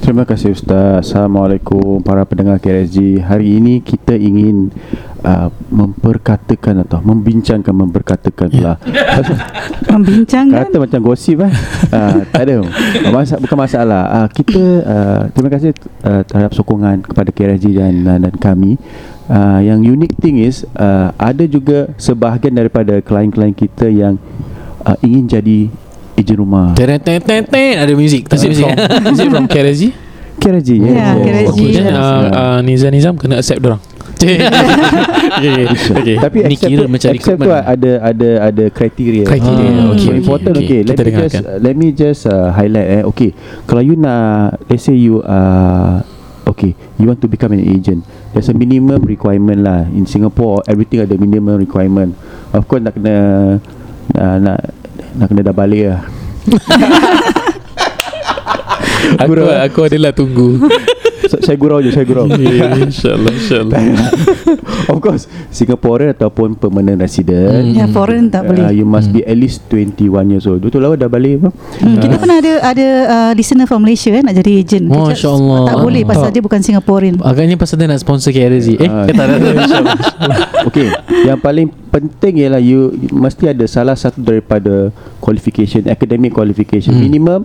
[0.00, 1.12] Terima kasih Ustaz.
[1.12, 4.72] Assalamualaikum para pendengar KRSG Hari ini kita ingin
[5.20, 8.80] uh, memperkatakan atau membincangkan memperkatakan pula
[9.92, 10.72] Membincangkan?
[10.72, 11.52] Kata macam gosip eh?
[11.92, 12.64] Uh, Tak ada.
[13.12, 14.02] Masa, Bukan masalah.
[14.08, 18.80] Uh, Kita uh, Terima kasih uh, terhadap sokongan kepada KRSG dan, dan, dan kami.
[19.28, 24.16] Uh, Yang unique thing is uh, Ada juga sebahagian daripada klien-klien kita yang
[24.80, 25.89] uh, Ingin jadi
[26.20, 29.44] ejen rumah ten ten ten Ada muzik Tak muzik from, is it from?
[29.48, 29.82] KRSG
[30.40, 31.16] yes, Ya,
[31.84, 31.86] then
[32.32, 33.80] uh, Nizam Nizam kena accept dorang
[34.20, 35.64] Okay, okay,
[36.00, 36.16] okay.
[36.20, 37.64] Tapi Ni accept kira macam accept tu recruitment.
[37.72, 39.24] ada ada ada kriteria.
[39.24, 40.64] Kriteria, Ah, okay, so okay, important okay.
[40.68, 40.80] okay.
[40.84, 43.02] Let me just let me just uh, highlight eh.
[43.08, 43.30] Okay.
[43.64, 46.04] Kalau you nak let's say you uh
[46.44, 48.04] okay, you want to become an agent.
[48.36, 49.88] There's a minimum requirement lah.
[49.88, 52.12] In Singapore everything ada minimum requirement.
[52.52, 53.16] Of course nak kena
[54.20, 54.58] uh, nak
[55.20, 56.02] nak kena dah balik lah.
[59.20, 59.58] Aku, eh?
[59.66, 60.60] aku adalah tunggu
[61.32, 62.26] saya gurau je, saya gurau.
[62.34, 63.80] yeah, InsyaAllah InsyaAllah
[64.90, 67.70] of course, Singaporean ataupun permanent resident.
[67.70, 70.58] Ya foreign tak Uh, boleh you must be at least 21 years old.
[70.58, 71.48] Betul lah dah balik apa?
[71.78, 75.28] hmm, Kita pernah ada Ada uh, listener from Malaysia eh, Nak jadi agent Kita Masya
[75.30, 75.60] Allah.
[75.66, 76.32] Tak boleh Pasal Tak.
[76.32, 79.28] dia bukan Singaporean Agaknya pasal dia nak sponsor KRZ Eh kata tak
[80.68, 80.88] Okey,
[81.24, 84.88] yang paling penting ialah you mesti ada salah satu daripada
[85.18, 87.02] qualification, academic qualification Hmm.
[87.02, 87.40] minimum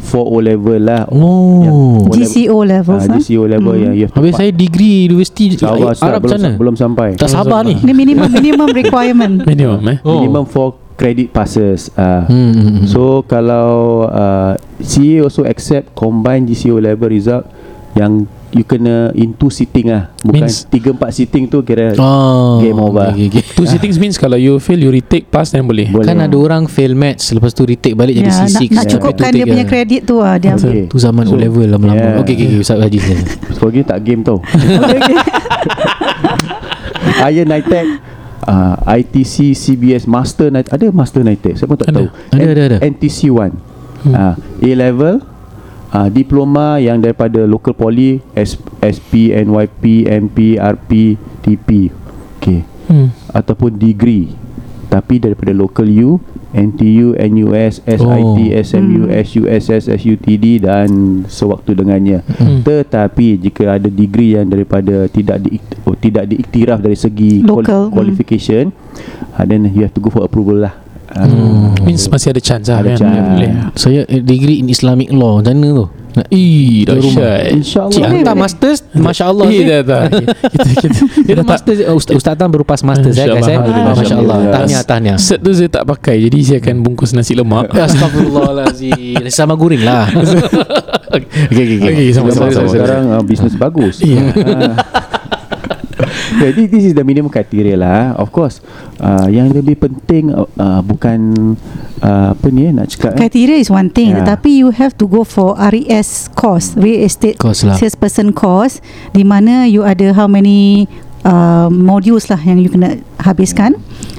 [0.00, 1.02] 4 O level lah.
[1.08, 3.16] Oh Yang O level- GCO levels Ah, ah.
[3.16, 3.82] GCO level Hmm.
[3.82, 6.56] yang you have to Habis saya degree universiti Sabar, Ustaz, Arab belum, macam mana?
[6.56, 7.08] belum sampai.
[7.14, 10.16] Tak sabar ni Ini minimum minimum requirement Minimum eh Oh.
[10.16, 11.94] Minimum 4 credit passes.
[11.94, 12.26] Ah.
[12.26, 12.86] Hmm, hmm, hmm.
[12.86, 13.70] So kalau
[14.04, 17.46] uh, CA also accept combine GCO level result
[17.94, 20.08] yang you kena into sitting lah.
[20.18, 23.10] Bukan Means- 3 4 sitting tu kira Oh, Game over.
[23.10, 23.42] okay, okay.
[23.46, 26.02] Two sittings means Kalau you fail You retake pass Then boleh boleh.
[26.02, 29.30] Kan ada orang fail match Lepas tu retake balik jadi ya, nak, C6 nak cukupkan
[29.30, 30.70] dia punya kredit tu ah, dia ambil.
[30.70, 30.84] Okay.
[30.86, 32.18] Tu zaman O level lama-lama Yeah.
[32.18, 32.98] Okay okay okay Ustaz Haji
[33.52, 34.38] Sebab ni tak game tau
[37.24, 37.86] Iron Nitec
[38.44, 41.96] uh, ITC CBS Master Nitec Ada Master Nitec Saya pun tak Ada.
[41.96, 42.76] tahu Ada, ada, ada.
[42.82, 44.14] NTC 1 Hmm.
[44.14, 45.18] uh, A level
[45.92, 51.68] uh, Diploma yang daripada local poly S, SP, NYP, MP, RP, TP
[52.38, 53.08] Okay hmm.
[53.32, 54.32] Ataupun degree
[54.88, 58.60] Tapi daripada local U NTU, NUS, SIT, Oh.
[58.64, 59.20] SMU, Hmm.
[59.20, 60.88] SUSS, SUTD dan
[61.28, 62.24] sewaktu dengannya.
[62.24, 62.64] Hmm.
[62.64, 68.16] Tetapi jika ada degree yang daripada tidak di oh, tidak diiktiraf dari segi Local, quali-
[68.16, 68.72] qualification,
[69.36, 70.72] uh, then you have to go for approval lah.
[71.08, 71.72] Uh, Hmm.
[71.84, 72.98] Means masih ada chance lah Ada kan?
[73.00, 73.28] chance.
[73.32, 75.40] Boleh Saya eh, degree in Islamic law.
[75.40, 75.86] Macam mana tu?
[76.08, 77.40] Nak Ih dahsyat.
[77.54, 77.94] InsyaAllah.
[77.94, 78.78] Cik hantar masters?
[78.90, 79.62] Masya Allah Eh?
[79.62, 83.46] dah tak Kita kita Dia dah master uh, Ustaz, Ustaz Tan berupas master saya guys
[83.46, 83.56] eh.
[83.56, 83.94] InsyaAllah.
[83.94, 84.36] Masya Allah.
[84.50, 85.16] Tahniah tahniah.
[85.16, 87.72] Set tu saya tak pakai Jadi saya akan bungkus nasi lemak.
[87.88, 90.08] Astagfirullahalazim Nasi sama goreng lah.
[91.08, 94.04] Okay okay okay, Okay, sama-sama, sekarang bisnes bagus.
[94.04, 94.20] Ya.
[96.44, 98.62] Jadi this is the minimum criteria lah Of course
[98.96, 101.18] uh, Yang lebih penting uh, uh, Bukan
[101.98, 103.18] uh, Apa ni eh nak cakap eh?
[103.20, 104.22] Criteria is one thing Ya.
[104.22, 107.74] Tetapi you have to go for RES course Real Estate Course lah.
[107.74, 108.78] Salesperson course
[109.10, 110.86] Di mana you ada how many
[111.22, 113.74] uh, Modules lah yang you kena habiskan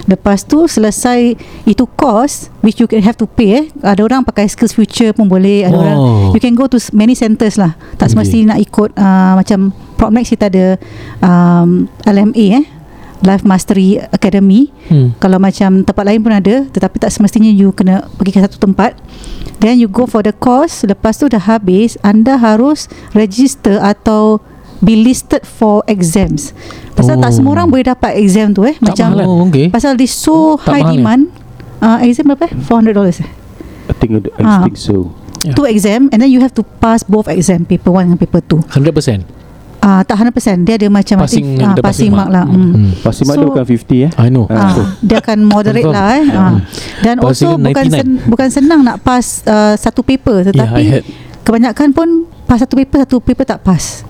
[0.06, 3.66] Lepas tu selesai itu course Which you can have to pay eh.
[3.80, 5.80] Ada orang pakai skills future pun boleh Ada Oh.
[5.80, 5.98] orang
[6.34, 8.18] You can go to s- many centres lah Tak Okay.
[8.18, 10.66] semesti nak ikut uh, Macam PropNex kita ada
[11.20, 12.66] um, LMA eh
[13.20, 15.20] Life Mastery Academy hmm.
[15.20, 18.96] kalau macam tempat lain pun ada Tetapi tak semestinya you kena pergi ke satu tempat
[19.60, 24.40] Then you go for the course Lepas tu dah habis Anda harus register atau
[24.80, 26.56] Be listed for exams
[26.96, 27.22] Pasal oh.
[27.22, 27.36] tak Oh.
[27.36, 30.56] semua orang boleh dapat exam tu eh Tak Macam mahal, Oh okay Pasal dia so
[30.56, 30.96] Tak high mahal, eh?
[30.96, 31.22] demand
[31.84, 32.52] uh, Exam berapa eh?
[32.56, 33.30] $400 eh?
[33.84, 34.64] I think I Ah.
[34.64, 35.56] think so Ya.
[35.56, 38.76] Two exam And then you have to pass both exam Paper 1 dengan paper 2
[38.76, 39.39] 100%
[39.80, 42.30] uh, Tak 100% Dia ada macam Passing- ada Passing passing mark mark.
[42.32, 42.72] lah hmm.
[42.72, 42.90] hmm.
[43.00, 44.74] Pasti so, So- tu bukan 50 eh I know Ah.
[44.74, 45.96] Ah, dia akan moderate Confirm.
[45.96, 46.24] lah eh.
[46.32, 46.54] Ah.
[47.00, 47.96] Dan Pasal also bukan 99.
[47.96, 51.04] sen, bukan senang nak pass uh, satu paper Yeah, tetapi had
[51.42, 52.08] kebanyakan pun
[52.44, 54.06] pass satu paper satu paper tak pass.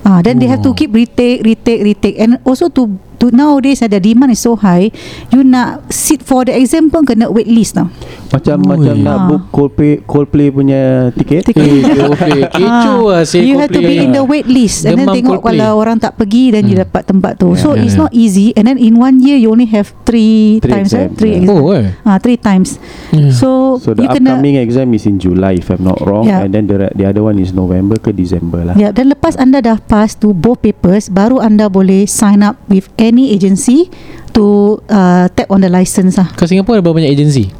[0.00, 0.76] Ah, then they have to Oh.
[0.76, 4.90] keep retake retake retake and also to to nowadays uh, the demand is so high
[5.28, 7.88] you nak sit for the exam pun kena wait list tau
[8.26, 8.66] Macam Ui.
[8.66, 9.26] macam nak Ah.
[9.28, 10.82] book Coldplay Coldplay punya
[11.14, 11.46] tiket.
[11.46, 11.62] Tiket.
[11.62, 12.42] Eh, Coldplay.
[12.56, 14.02] Kecoh lah si You have to be Coldplay.
[14.02, 15.54] in the wait list And then Demam tengok Coldplay.
[15.54, 16.82] Kalau orang tak pergi Then you Hmm.
[16.82, 17.86] dapat tempat tu So Yeah.
[17.86, 21.06] it's not easy And then in one year You only have Three, Three times eh?
[21.06, 21.40] exam, Three yeah.
[21.44, 23.30] exam Oh eh Ah, Three times Yeah.
[23.30, 26.42] So, So the you kena upcoming exam is in July if I'm not wrong Yeah.
[26.42, 28.74] and then the the other one is November ke December lah.
[28.74, 32.90] Ya, dan lepas anda dah pass to both papers, baru anda boleh sign up with
[33.04, 33.92] any agency
[34.32, 34.44] to
[34.86, 36.32] uh, tap on the license lah.
[36.32, 37.52] Kat Singapura ada berapa banyak agensi?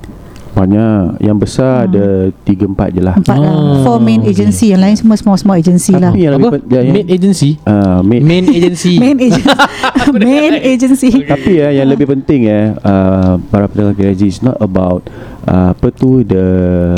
[0.50, 1.18] Banyak.
[1.18, 3.18] Yang besar ada 3 4 je lah.
[3.18, 3.82] Empat Ah, lah.
[3.82, 4.30] Four main okay.
[4.32, 4.70] agency.
[4.70, 6.14] Yang lain semua small-small agency lah.
[6.14, 6.54] Yang lebih Apa?
[6.54, 7.50] pen- yang, Maid agency?
[7.60, 9.50] uh, maid Main agency Main agency.
[10.14, 11.10] main agency.
[11.26, 15.02] Tapi ya yang lebih penting ya uh, para pendengar gaji is not about
[15.42, 16.46] uh, apa tu the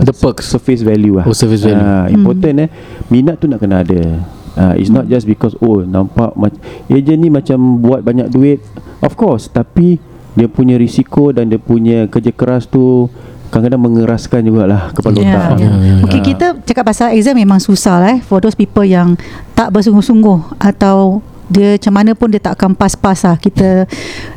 [0.05, 0.53] The perks.
[0.53, 1.25] surface value lah.
[1.25, 1.81] Oh, surface value.
[1.81, 2.69] Uh, important eh
[3.09, 4.21] minat tu nak kena ada.
[4.57, 6.57] Uh, it's not just because oh nampak mac-
[6.89, 8.65] agent ni macam buat banyak duit.
[8.99, 10.01] Of course, tapi
[10.33, 13.13] dia punya risiko dan dia punya kerja keras tu
[13.47, 15.49] kadang-kadang mengeraskan jugalah kepala Ya, otak.
[15.57, 15.71] ya.
[15.71, 15.95] ya.
[16.03, 18.21] Okay, kita cakap pasal exam memang susah lah eh.
[18.21, 19.15] For those people yang
[19.53, 23.37] tak bersungguh-sungguh atau dia macam mana pun dia tak akan pas-pas lah.
[23.39, 23.87] Kita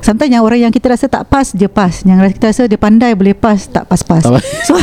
[0.01, 1.91] sometimes yang orang yang kita rasa tak pas dia pas.
[2.05, 4.21] Yang kita rasa dia pandai boleh pas tak pas-pas.
[4.21, 4.43] Pas.
[4.69, 4.75] so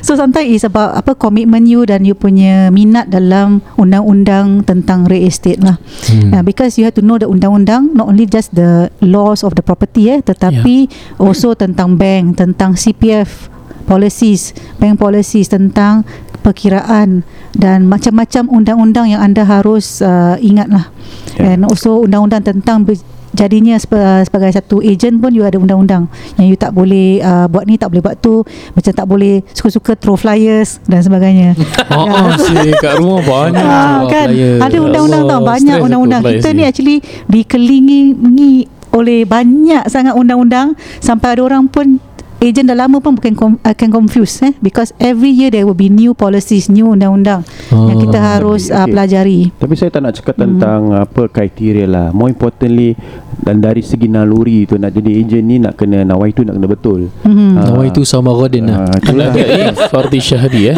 [0.00, 5.26] so sometimes is about apa commitment you dan you punya minat dalam undang-undang tentang real
[5.26, 5.78] estate lah.
[6.06, 6.30] Hmm.
[6.30, 9.64] Uh, because you have to know the undang-undang not only just the laws of the
[9.64, 10.86] property eh tetapi
[11.18, 13.50] also tentang bank tentang CPF
[13.84, 16.06] policies bank policies tentang
[16.42, 17.22] perkiraan
[17.54, 20.86] dan macam-macam undang-undang yang anda harus uh, ingat lah
[21.32, 21.54] Ya.
[21.54, 22.84] and also undang-undang tentang
[23.32, 26.04] jadinya sebagai, sebagai satu ejen pun you ada undang-undang
[26.36, 29.96] yang you tak boleh uh, buat ni tak boleh buat tu macam tak boleh suka-suka
[29.96, 31.56] throw flyers dan sebagainya
[31.88, 33.64] Oh, oh si kat rumah banyak.
[33.64, 34.60] Ah, Wah, kan flyer.
[34.60, 36.62] ada undang-undang tau Allah, banyak stress undang-undang kita ni.
[36.62, 41.96] actually dikelilingi oleh banyak sangat undang-undang sampai ada orang pun
[42.42, 45.86] ejen dah lama pun bukan com- akan confused eh because every year there will be
[45.86, 48.26] new policies new undang-undang yang kita Oh.
[48.28, 48.90] harus Okay, uh, okay.
[48.90, 50.44] pelajari Tapi saya tak nak cakap Hmm.
[50.50, 52.06] tentang apa kriteria lah.
[52.10, 52.98] More importantly
[53.38, 56.68] dan dari segi naluri tu nak jadi ejen ni nak kena nawai tu nak kena
[56.68, 57.00] betul.
[57.22, 57.48] Mhm.
[57.54, 57.64] Ah.
[57.68, 59.30] Nawai tu sama Rodin lah Ah, itulah.
[59.30, 60.76] Ada Fardi Syahdi eh.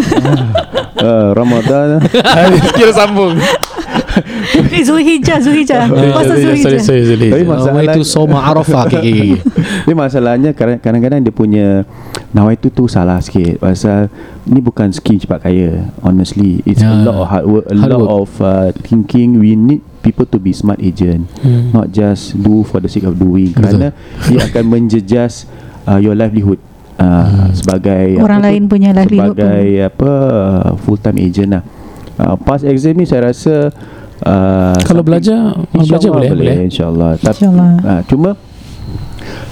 [0.99, 2.05] uh, Ramadan
[2.77, 3.41] Kira sambung.
[4.75, 5.87] Eh, Zulhijjah Zulhijjah.
[5.87, 6.83] Pasal Sorry, Zulhijjah?
[6.83, 7.29] sorry, sorry.
[7.31, 8.85] Tapi masalah tu Soma Arafah.
[9.85, 11.67] Tapi masalahnya kadang- kadang-kadang dia punya
[12.31, 13.59] nawai tu tu salah sikit.
[13.59, 14.11] Pasal
[14.45, 16.59] ni bukan skim cepat kaya honestly.
[16.65, 18.11] It's Ya, a lot of hard work a hard lot work.
[18.19, 18.51] of uh,
[18.83, 19.39] thinking.
[19.39, 21.71] We need people to be smart agent Hmm.
[21.71, 23.53] not just do for the sake of doing.
[23.53, 25.47] Kerana dia akan menjejas
[25.85, 26.59] uh, your livelihood
[26.97, 28.49] uh, sebagai Orang apa tu?
[28.51, 31.63] lain punya livelihood sebagai apa uh, full time agent lah.
[32.15, 33.73] Uh, pas exam ni saya rasa
[34.25, 36.57] uh, Kalau belajar, kalau belajar InsyaAllah boleh, boleh.
[36.67, 37.71] InsyaAllah Tapi InsyaAllah.
[37.81, 38.31] uh, Cuma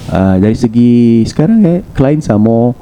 [0.09, 0.91] uh, Dari segi
[1.23, 2.73] Sekarang eh Clients are more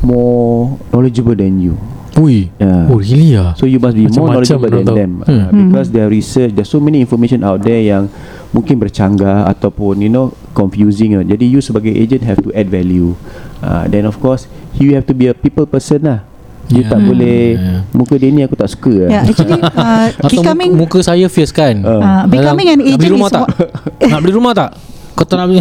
[0.00, 1.74] More knowledgeable than you
[2.16, 2.88] Ui yeah.
[2.90, 4.96] Oh really lah So you must be more Macam-macam knowledgeable than tahu.
[4.96, 5.30] them Hmm.
[5.30, 8.10] uh, Because their research There's so many information out there Yang
[8.50, 11.22] mungkin bercanggah Ataupun you know Confusing uh.
[11.22, 13.14] Jadi you sebagai agent Have to add value
[13.60, 16.29] uh, Then of course You have to be a people person lah
[16.70, 16.90] You Yeah.
[16.90, 17.80] tak boleh Yeah.
[17.90, 21.50] Muka dia ni aku tak suka lah Ya actually uh, becoming muka, muka saya fierce
[21.50, 21.98] kan Uh.
[21.98, 23.46] uh, becoming an Nak beli agent rumah is tak?
[24.14, 24.70] Nak beli rumah tak?
[25.10, 25.60] Kau tak nak beli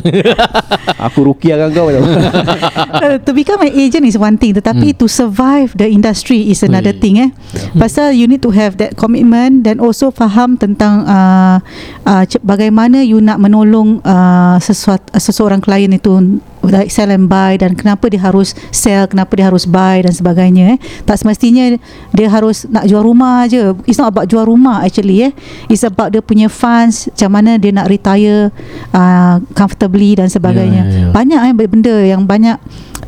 [1.10, 5.76] Aku rukiahkan kau tau uh, to become an agent is one thing tetapi to survive
[5.76, 7.02] the industry is another Ui.
[7.02, 7.30] thing eh
[7.76, 11.60] pasal you need to have that commitment dan also faham tentang uh,
[12.06, 17.56] uh, bagaimana you nak menolong uh, sesuatu uh, seseorang klien itu like sell and buy
[17.56, 20.78] dan kenapa dia harus sell kenapa dia harus buy dan sebagainya eh.
[21.08, 21.80] Tak semestinya
[22.12, 23.72] dia harus nak jual rumah je.
[23.88, 25.32] It's not about jual rumah actually eh.
[25.72, 28.52] It's about dia punya funds macam mana dia nak retire
[28.92, 30.84] uh, comfortably dan sebagainya.
[30.84, 31.14] Ya, ya, ya.
[31.16, 32.58] banyak eh benda yang banyak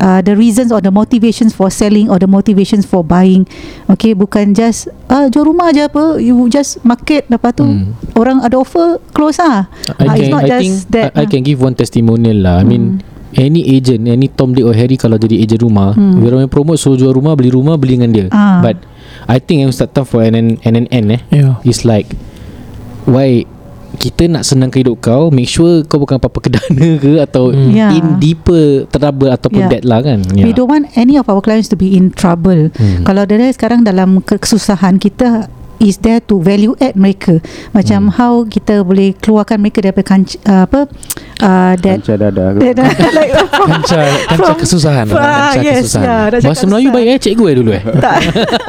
[0.00, 3.44] uh, the reasons or the motivations for selling or the motivations for buying.
[3.92, 7.28] Okay bukan just ah jual rumah je apa you just market.
[7.28, 7.94] Lepas tu Hmm.
[8.18, 9.70] orang ada offer close ah.
[9.96, 11.30] I, can, it's not I just think that I, I ah.
[11.30, 12.58] can give one testimonial lah.
[12.60, 13.00] I mean
[13.32, 16.18] Any agent Any Tom Dick or Harry Kalau jadi agent rumah Hmm.
[16.18, 18.60] Dia orang promote Suruh jual rumah Beli rumah Beli dengan dia Ah.
[18.60, 18.84] But
[19.24, 21.56] I think yang start time for NN, NNN eh Yeah.
[21.62, 22.12] It's like
[23.04, 23.44] Why
[23.92, 27.70] kita nak senangkan hidup kau Make sure kau bukan apa-apa kedana ke Atau Hmm.
[27.70, 27.92] Yeah.
[27.92, 29.70] in deeper trouble Ataupun Yeah.
[29.70, 33.04] dead lah kan we don't want any of our clients to be in trouble Hmm.
[33.04, 38.14] kalau dia sekarang dalam kesusahan kita is there to value add mereka macam Hmm.
[38.14, 40.86] how kita boleh keluarkan mereka daripada kanc- uh, apa
[41.42, 43.30] uh, that Kancah dada that, like
[43.68, 44.00] Kanca
[44.30, 45.04] kanca From- kesusahan.
[45.12, 46.06] Ah, Kanca yes, kesusahan.
[46.06, 47.82] yeah, Bahasa Melayu baik eh Cikgu eh dulu eh?
[48.06, 48.18] Tak.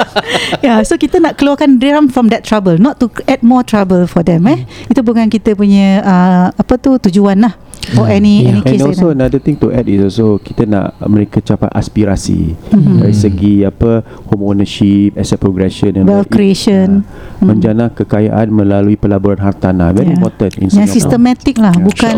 [0.66, 4.26] Ya so kita nak keluarkan dia from that trouble not to add more trouble for
[4.26, 4.66] them eh?
[4.90, 7.54] Itu bukan kita punya uh, apa tu tujuan lah
[7.92, 8.50] for any Yeah.
[8.50, 9.18] any And case also like that.
[9.20, 12.98] another thing to add is also kita nak mereka capai aspirasi Mhm.
[12.98, 17.04] dari segi apa home ownership, asset progression and Wealth creation.
[17.04, 20.18] uh, menjana kekayaan melalui pelaburan hartanah very Yeah.
[20.18, 20.96] important in yang Singapore.
[20.96, 22.16] sistematik lah Ya, bukan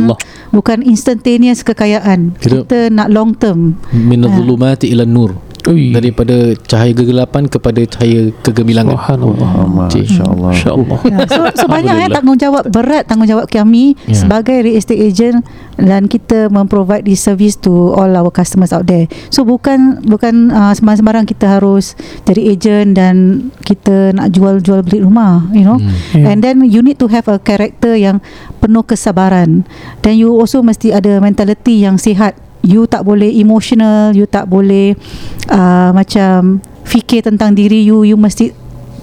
[0.52, 4.36] bukan instantaneous kekayaan Kita- kita nak long term Minal Ah.
[4.36, 5.34] zulumati ila nur
[5.66, 5.90] Ui.
[5.90, 9.50] Daripada cahaya kegelapan Kepada cahaya kegemilangan Subhanallah.
[9.66, 10.06] Allah, Cik.
[10.06, 10.52] insyaAllah.
[10.54, 11.00] InsyaAllah.
[11.10, 12.16] Ya, so, so banyak eh Alhamdulillah.
[12.22, 14.14] tanggungjawab berat tanggungjawab kami Ya.
[14.14, 15.42] sebagai real estate agent
[15.76, 19.10] dan kita memprovide this service to all our customers out there.
[19.34, 23.16] So bukan bukan uh, sembarang-sembarang kita harus jadi agent dan
[23.66, 25.82] kita nak jual-jual beli rumah, you know.
[25.82, 25.92] Hmm.
[26.14, 26.30] Yeah.
[26.30, 28.22] And then you need to have a character yang
[28.60, 29.66] penuh kesabaran.
[30.00, 32.38] Dan you also mesti ada mentality yang sihat.
[32.66, 34.98] You tak boleh emotional, you tak boleh
[35.48, 38.54] uh, macam fikir tentang diri you, you mesti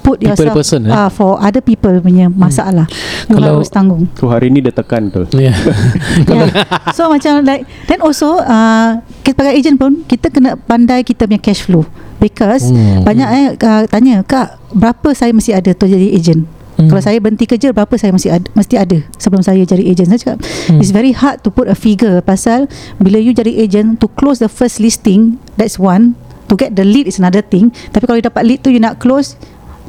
[0.03, 0.90] put People yourself person, eh?
[0.90, 2.90] uh, for other people punya masalah.
[3.31, 4.11] You Kalau- harus tanggung.
[4.18, 5.22] So hari ni dia tekan tu.
[5.33, 5.55] Yeah.
[6.27, 6.51] yeah.
[6.90, 11.38] So macam like then also uh, kita sebagai agent pun kita kena pandai kita punya
[11.38, 11.87] cash flow
[12.18, 13.07] because Hmm.
[13.07, 16.51] banyak eh uh, tanya kak berapa saya mesti ada tu jadi agent.
[16.80, 16.88] Hmm.
[16.88, 20.08] Kalau saya berhenti kerja berapa saya mesti ada, mesti ada sebelum saya jadi agent.
[20.08, 20.78] Saya cakap Hmm.
[20.78, 22.70] it's very hard to put a figure pasal
[23.02, 26.14] bila you jadi agent to close the first listing that's one
[26.46, 29.00] to get the lead is another thing tapi kalau you dapat lead tu you nak
[29.02, 29.35] close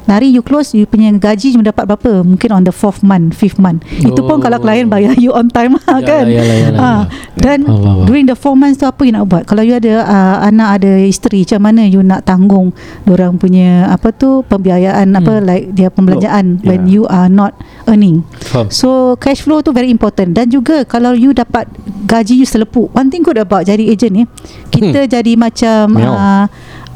[0.04, 2.20] Hari you close You punya gaji cuma dapat berapa?
[2.20, 3.80] Mungkin on the fourth month Fifth month.
[3.88, 4.38] Itu pun Oh.
[4.38, 5.74] kalau klien bayar you on time.
[5.78, 6.24] Lah Yalah, kan?
[6.26, 7.00] yalah, yalah, Ah.
[7.34, 8.04] Dan Allah, Allah.
[8.04, 9.42] During the four months tu Apa you nak buat?
[9.44, 12.70] Kalau you ada uh, Anak ada isteri Macam mana you nak tanggung
[13.02, 15.44] Diorang punya Apa tu Pembiayaan Apa Hmm.
[15.44, 16.92] like Dia pembelanjaan Oh, When yeah.
[16.92, 18.22] you are not earning?
[18.44, 18.68] Faham.
[18.68, 20.32] So cash flow tu very important.
[20.32, 21.64] Dan juga Kalau you dapat
[22.04, 22.92] Gaji you selepuk.
[22.92, 24.22] One thing good about Jadi agent ni
[24.68, 26.44] Kita jadi macam uh,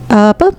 [0.06, 0.52] uh, Apa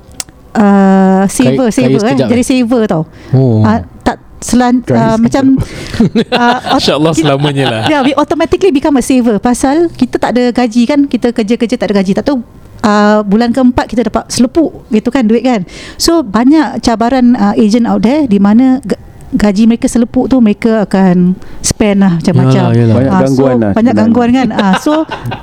[0.59, 5.19] uh, Saver Kaya- Saver kaya eh sekejap Jadi saver tau Oh uh, Tak selan, uh,
[5.19, 5.59] Macam
[6.31, 7.83] uh, InsyaAllah selamanya lah.
[7.87, 11.91] Yeah, we automatically become a saver pasal kita tak ada gaji kan, kita kerja-kerja tak
[11.91, 12.15] ada gaji.
[12.15, 12.39] Tak tahu
[12.79, 15.67] uh, bulan keempat kita dapat selepuk gitu kan duit kan.
[15.95, 18.95] So banyak cabaran uh, agent out there di mana ga-
[19.29, 22.63] gaji mereka selepuk tu mereka akan spend lah macam-macam.
[22.63, 22.95] Yalah, yalah.
[22.95, 23.99] Banyak gangguan so, lah Banyak sebenarnya.
[23.99, 24.93] gangguan kan ah, So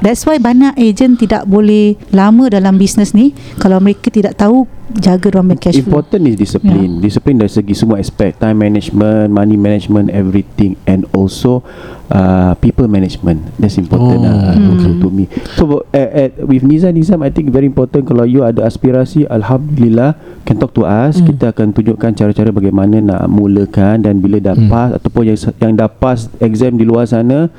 [0.01, 5.43] that's why banyak agent tidak boleh lama dalam bisnes ni Kalau mereka tidak tahu jaga
[5.43, 7.03] punya cash flow Important is discipline.
[7.03, 11.67] Discipline dari segi semua aspek, time management, money management, everything, and also
[12.09, 13.43] uh, people management.
[13.59, 14.31] That's important Oh.
[14.31, 14.79] uh, Hmm.
[14.79, 15.27] to, to me.
[15.59, 20.15] So at, at with Nizam Nizam, I think very important kalau you ada aspirasi, alhamdulillah
[20.47, 21.19] can talk to us.
[21.19, 21.35] Hmm.
[21.35, 24.71] Kita akan tunjukkan cara-cara bagaimana nak mulakan dan bila dah Hmm.
[24.71, 27.51] pass ataupun yang yang dah pass exam di luar sana.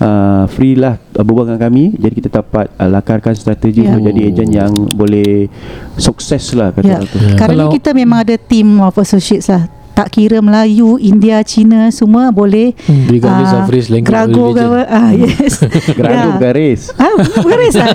[0.00, 3.92] Uh, free lah uh, berbual dengan kami jadi kita dapat uh, lakarkan strategi Ya.
[3.92, 5.44] untuk jadi ejen yang boleh
[5.94, 7.20] sukses lah kata tu.
[7.20, 7.36] Ya.
[7.36, 11.90] Sekarang ni Kalau- kita memang ada team of associates lah tak kira Melayu, India, Cina
[11.90, 12.72] semua boleh
[13.04, 14.88] Regardless ah, of race, language Grago religion.
[14.88, 15.52] ah, Yes
[15.98, 16.32] Geradu Ya.
[16.32, 17.88] bukan race Ah, bukan race lah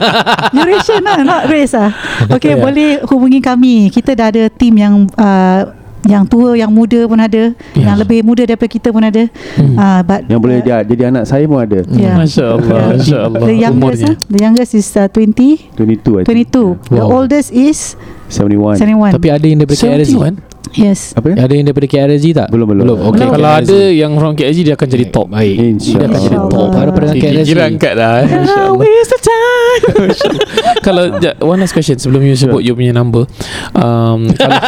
[0.52, 1.90] Duration lah Not race lah
[2.38, 2.62] Okay Ya.
[2.62, 5.62] boleh hubungi kami Kita dah ada team yang uh,
[6.06, 7.92] Yang tua Yang muda pun ada Ya.
[7.92, 9.24] Yang lebih muda daripada kita pun ada
[9.56, 9.76] Hmm.
[9.76, 12.16] uh, but, Yang boleh uh, jadi, jadi anak saya pun ada Yeah.
[12.16, 12.70] Masya Allah.
[12.72, 12.90] Yeah.
[12.94, 13.40] Masya Allah.
[13.42, 14.12] The youngest Umurnya.
[14.12, 16.50] uh, The youngest is uh, 20 22 I think.
[16.52, 17.16] 22 The Wow.
[17.16, 20.54] oldest is 71 71 Tapi ada yang daripada KRZ 71?
[20.76, 21.36] Yes Apa ya?
[21.40, 22.48] Ada yang daripada KRZ tak?
[22.50, 22.84] Belum, belum.
[22.84, 23.64] Belum Okay Kalau KRZ.
[23.64, 25.28] ada yang from KSG dia akan jadi top.
[25.30, 25.96] Baik InsyaAllah.
[25.96, 26.68] Dia akan jadi top.
[26.68, 28.28] Baru Kira KRZ kira angkat dah eh.
[28.44, 28.84] InsyaAllah.
[29.06, 29.55] The time
[30.86, 33.28] kalau one last question sebelum you sebut you punya number.
[33.76, 34.60] Um, kalau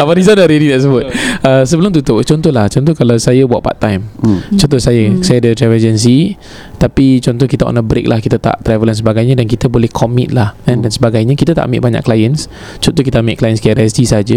[0.02, 1.04] Abang Rizal dah ready nak sebut?
[1.42, 4.58] Uh, sebelum tutup contohlah contoh kalau saya buat part time hmm.
[4.58, 5.18] contoh saya Hmm.
[5.24, 6.38] saya ada travel agency
[6.78, 9.90] tapi contoh kita on a break lah kita tak travel dan sebagainya dan kita boleh
[9.90, 11.38] commit lah kan, dan sebagainya.
[11.38, 12.50] Kita tak ambil banyak clients.
[12.82, 14.36] Contoh kita ambil clients KRSG saja.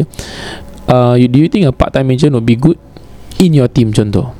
[0.86, 2.78] Uh, you, do you think a part time agent would be good
[3.42, 4.32] in your team contoh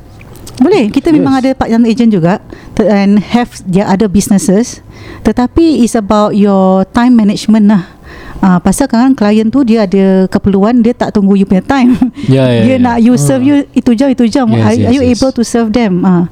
[0.60, 0.88] Boleh.
[0.88, 1.16] Kita Yes.
[1.20, 2.40] memang ada part time agent juga.
[2.80, 4.80] And have their other businesses.
[5.24, 7.84] Tetapi It's about your time management lah.
[8.46, 11.98] Uh, pasal kan klien tu dia ada keperluan dia tak tunggu you punya time.
[12.30, 12.84] Ya ya dia ya.
[12.84, 15.18] nak you serve you itu jam itu jam Yes, are, yes, are you yes.
[15.18, 16.06] able to serve them?
[16.06, 16.30] Uh,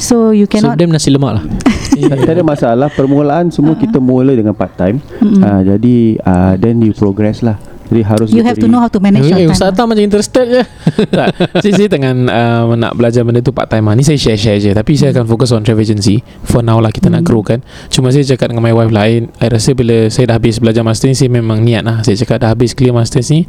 [0.00, 1.44] so you So cannot them nasi lemak lah.
[1.92, 2.88] Tak, tak ada masalah.
[2.88, 4.96] Permulaan semua kita mula dengan part time.
[5.20, 5.44] Mm-mm.
[5.44, 8.98] uh, Jadi uh, Then you progress lah Jadi harus you have to know how to
[8.98, 10.62] manage Eh, your Ustaz time Tam macam interested je
[11.16, 13.94] tak saya, saya tengah uh, nak belajar benda tu part time lah.
[13.94, 17.06] Ni saya share-share je Tapi saya akan fokus on travel agency For now lah kita
[17.06, 17.28] nak Hmm.
[17.28, 20.56] grow kan Cuma saya cakap dengan my wife lah I, rasa bila saya dah habis
[20.56, 23.46] belajar master ni Saya memang niat lah Saya cakap dah habis clear masters ni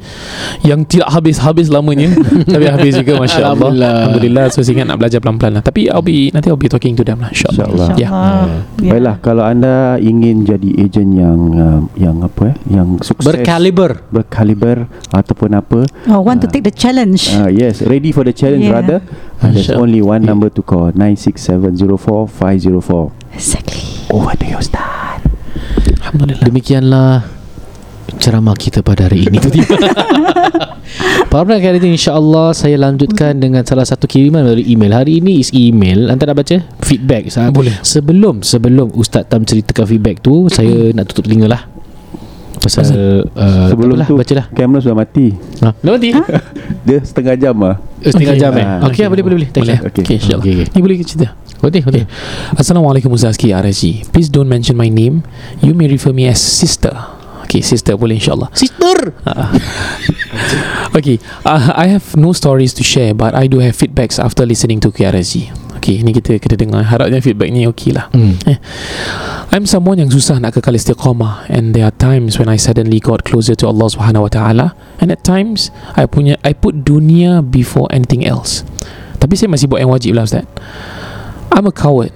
[0.62, 2.14] Yang tidak habis-habis lamanya
[2.54, 3.92] Tapi habis juga Masya Allah Alhamdulillah.
[3.98, 6.94] Alhamdulillah So saya ingat nak belajar pelan-pelan lah Tapi I'll be, nanti I'll be talking
[6.94, 8.08] to them lah InsyaAllah InsyaAllah Ya.
[8.08, 8.62] InsyaAllah.
[8.80, 8.92] Ya.
[8.92, 13.92] Baiklah Kalau anda ingin jadi ejen yang uh, Yang apa eh Yang sukses Berkaliber
[14.34, 15.86] caliber ataupun apa.
[16.10, 16.52] Oh, want to Ah.
[16.52, 17.30] take the challenge.
[17.30, 18.74] uh, yes ready for the challenge Yeah.
[18.74, 18.98] rather
[19.40, 23.80] uh, there's Masya- only one number to call 96704504 exactly.
[24.10, 25.22] over to you Ustaz
[26.02, 26.44] Alhamdulillah.
[26.44, 27.10] Demikianlah
[28.20, 29.38] ceramah kita pada hari ini.
[31.28, 34.94] Para pendengar kali ini insyaAllah saya lanjutkan dengan salah satu kiriman melalui email.
[34.94, 36.08] Hari ini is email.
[36.08, 36.62] Anda nak baca?
[36.86, 37.74] Feedback Boleh.
[37.82, 41.62] Sebelum sebelum Ustaz Tam ceritakan feedback tu Saya nak tutup telinga lah
[42.64, 42.84] Pasal,
[43.36, 44.48] uh, sebelum tu bacalah.
[44.56, 45.36] Kamera sudah mati.
[45.60, 45.76] Ha?
[45.76, 46.10] Dah mati?
[46.88, 47.76] dia setengah jam lah.
[48.00, 48.44] Eh, Setengah Okay.
[48.44, 48.64] jam eh?
[48.64, 49.50] Ah, Okey okay, boleh boleh boleh.
[49.52, 49.78] Thank Boleh?
[49.80, 49.88] you.
[49.92, 50.04] Okay.
[50.04, 50.68] Okay insyaAllah Okay, okay.
[50.72, 51.28] Ni boleh cerita?
[51.60, 52.04] Boleh boleh
[52.56, 55.24] Assalamualaikum Ustazki RSG Please don't mention my name.
[55.60, 56.92] You may refer me as sister.
[57.44, 58.48] Okay sister boleh insyaAllah.
[58.56, 59.12] Sister!
[59.28, 59.48] Uh,
[60.98, 64.80] okay, uh, I have no stories to share, but I do have feedbacks after listening
[64.82, 65.52] to KRSG.
[65.94, 66.82] Okay, ni kita kena dengar.
[66.82, 68.10] Harapnya feedback ni okey lah.
[68.10, 68.42] hmm.
[69.54, 73.22] I'm someone yang susah nak kekal istiqamah and there are times when I suddenly got
[73.22, 74.68] closer to Allah Subhanahu Wa Taala
[74.98, 78.66] and at times I punya I put dunia before anything else.
[79.22, 80.50] Tapi saya masih buat yang wajib lah Ustaz.
[81.54, 82.10] I'm a coward.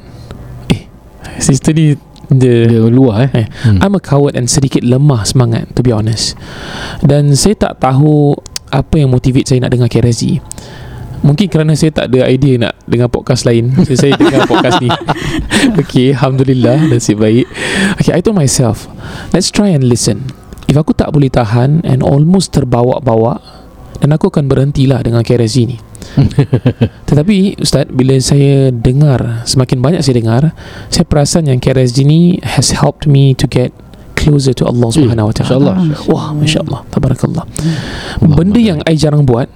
[0.74, 0.90] Eh,
[1.38, 1.94] sister ni
[2.28, 3.80] dia Dia luar eh Eh, Hmm.
[3.86, 6.34] I'm a coward and sedikit lemah semangat to be honest.
[7.06, 8.34] Dan saya tak tahu
[8.68, 10.42] apa yang motivate saya nak dengar KRSG.
[11.26, 13.74] Mungkin kerana saya tak ada idea nak dengar podcast lain.
[13.88, 14.90] So saya dengar podcast ni.
[15.82, 17.48] okay, Alhamdulillah nasib baik.
[18.02, 18.90] Okay, I told myself,
[19.32, 20.30] let's try and listen.
[20.68, 23.40] If aku tak boleh tahan and almost terbawa-bawa,
[23.98, 25.78] dan aku akan berhentilah dengan KRSG ni.
[27.10, 30.42] Tetapi Ustaz Bila saya dengar Semakin banyak saya dengar
[30.90, 33.70] Saya perasan yang KRSG ni Has helped me to get
[34.18, 35.74] Closer to Allah Subhanahu Wa Taala.
[36.10, 39.52] Wah Masya Allah Tabarakallah Allah Benda yang I jarang buat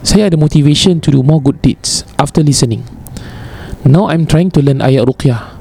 [0.00, 2.84] Saya ada motivation To do more good deeds After listening.
[3.84, 5.56] Now I'm trying to learn ayat ruqyah.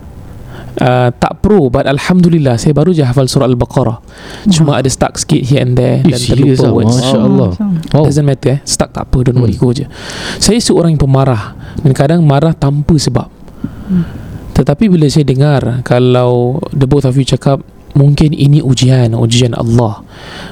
[0.79, 3.99] Uh, tak pro but Alhamdulillah saya baru je hafal surah Al-Baqarah.
[4.47, 6.71] Cuma ada stuck sikit here and there dan terlupa ah?
[6.71, 6.95] words.
[6.99, 7.51] Masya Allah.
[7.95, 8.05] Oh.
[8.07, 8.59] Doesn't matter eh?
[8.63, 9.43] Stuck tak apa Don't Hmm.
[9.47, 9.87] worry go je.
[10.39, 13.27] Saya seorang yang pemarah Dan kadang marah tanpa sebab.
[14.55, 17.63] Tetapi bila saya dengar Kalau The both of you cakap
[17.95, 20.03] Mungkin ini ujian Ujian Allah.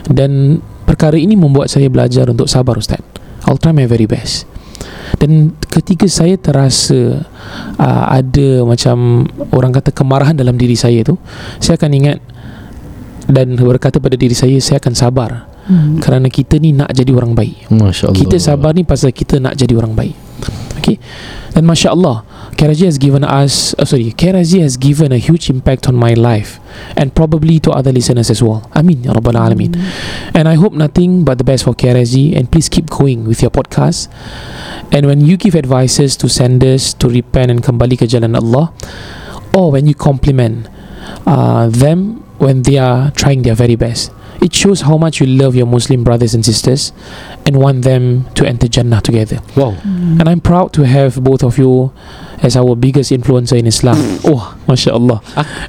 [0.08, 3.00] Dan Perkara ini membuat saya belajar Untuk sabar Ustaz
[3.48, 4.46] I'll try my very best.
[5.18, 7.26] Dan ketika saya terasa
[7.80, 9.26] uh, ada macam
[9.56, 11.16] orang kata kemarahan dalam diri saya tu
[11.58, 12.20] saya akan ingat
[13.26, 15.32] dan berkata pada diri saya saya akan sabar
[15.68, 16.00] Hmm.
[16.00, 17.68] kerana kita ni nak jadi orang baik.
[17.68, 18.20] Masya Allah.
[18.24, 20.27] Kita sabar ni pasal kita nak jadi orang baik
[20.78, 21.00] Okay.
[21.54, 22.24] Dan Masya Allah
[22.54, 26.60] Karaji has given us oh Sorry Karaji has given a huge impact on my life
[26.96, 28.70] And probably to other listeners as well.
[28.76, 29.74] Amin Ya Rabbal Alamin.
[30.34, 33.52] And I hope nothing but the best for Karaji And please keep going with your
[33.52, 34.08] podcast.
[34.94, 38.74] And when you give advices to senders To repent and kembali ke jalan Allah
[39.54, 40.70] Or when you compliment
[41.26, 45.56] uh, Them When they are trying their very best It shows how much you love
[45.56, 46.94] your Muslim brothers and sisters
[47.46, 49.40] and want them to enter Jannah together.
[49.56, 51.92] Wow And I'm proud to have both of you
[52.42, 53.98] as our biggest influencer in Islam.
[54.26, 55.20] oh, Masya Allah.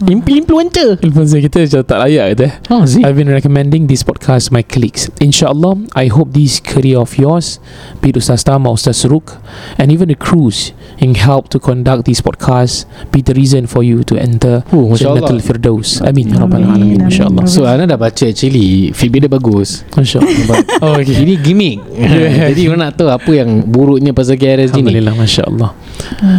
[0.05, 2.45] Influencer Influencer kita macam tak layak kata.
[2.45, 2.53] eh.
[2.73, 5.09] Oh I've been recommending this podcast to my colleagues.
[5.19, 7.61] InsyaAllah, I hope this career of yours,
[8.01, 9.39] be it Ustaz Tama, Ustaz Suruk,
[9.77, 14.03] and even the crews in help to conduct this podcast, be the reason for you
[14.05, 16.01] to enter Oh Masya Allah Jannatul Firdaus.
[16.03, 16.33] Amin.
[16.33, 17.01] Ya Rabbal Amin, Alamin.
[17.09, 17.45] Allah.
[17.45, 17.47] amin.
[17.49, 20.57] So Ana dah baca actually Feedback dia bagus Masya Allah.
[20.85, 21.25] Oh okay.
[21.25, 21.79] Ini gimmick
[22.55, 25.71] Jadi orang nak tahu Apa yang buruknya Pasal KRS ni Alhamdulillah Masya Allah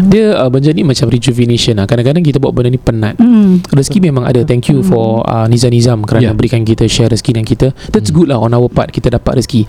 [0.09, 1.85] Dia uh, benda ni macam rejuvenation lah.
[1.85, 3.15] Kadang-kadang kita buat benda ni penat.
[3.15, 3.61] Hmm.
[3.69, 4.41] Rezeki memang ada.
[4.43, 6.35] Thank you for uh, Nizam Nizam Kerana Yeah.
[6.35, 7.67] berikan kita Share rezeki dengan kita.
[7.89, 9.63] That's good lah On our part Kita dapat rezeki.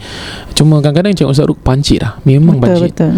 [0.52, 2.18] Cuma kadang-kadang Cik Ustaz Ruk pancit lah.
[2.22, 2.90] Memang Betul pancit.
[2.96, 3.12] betul.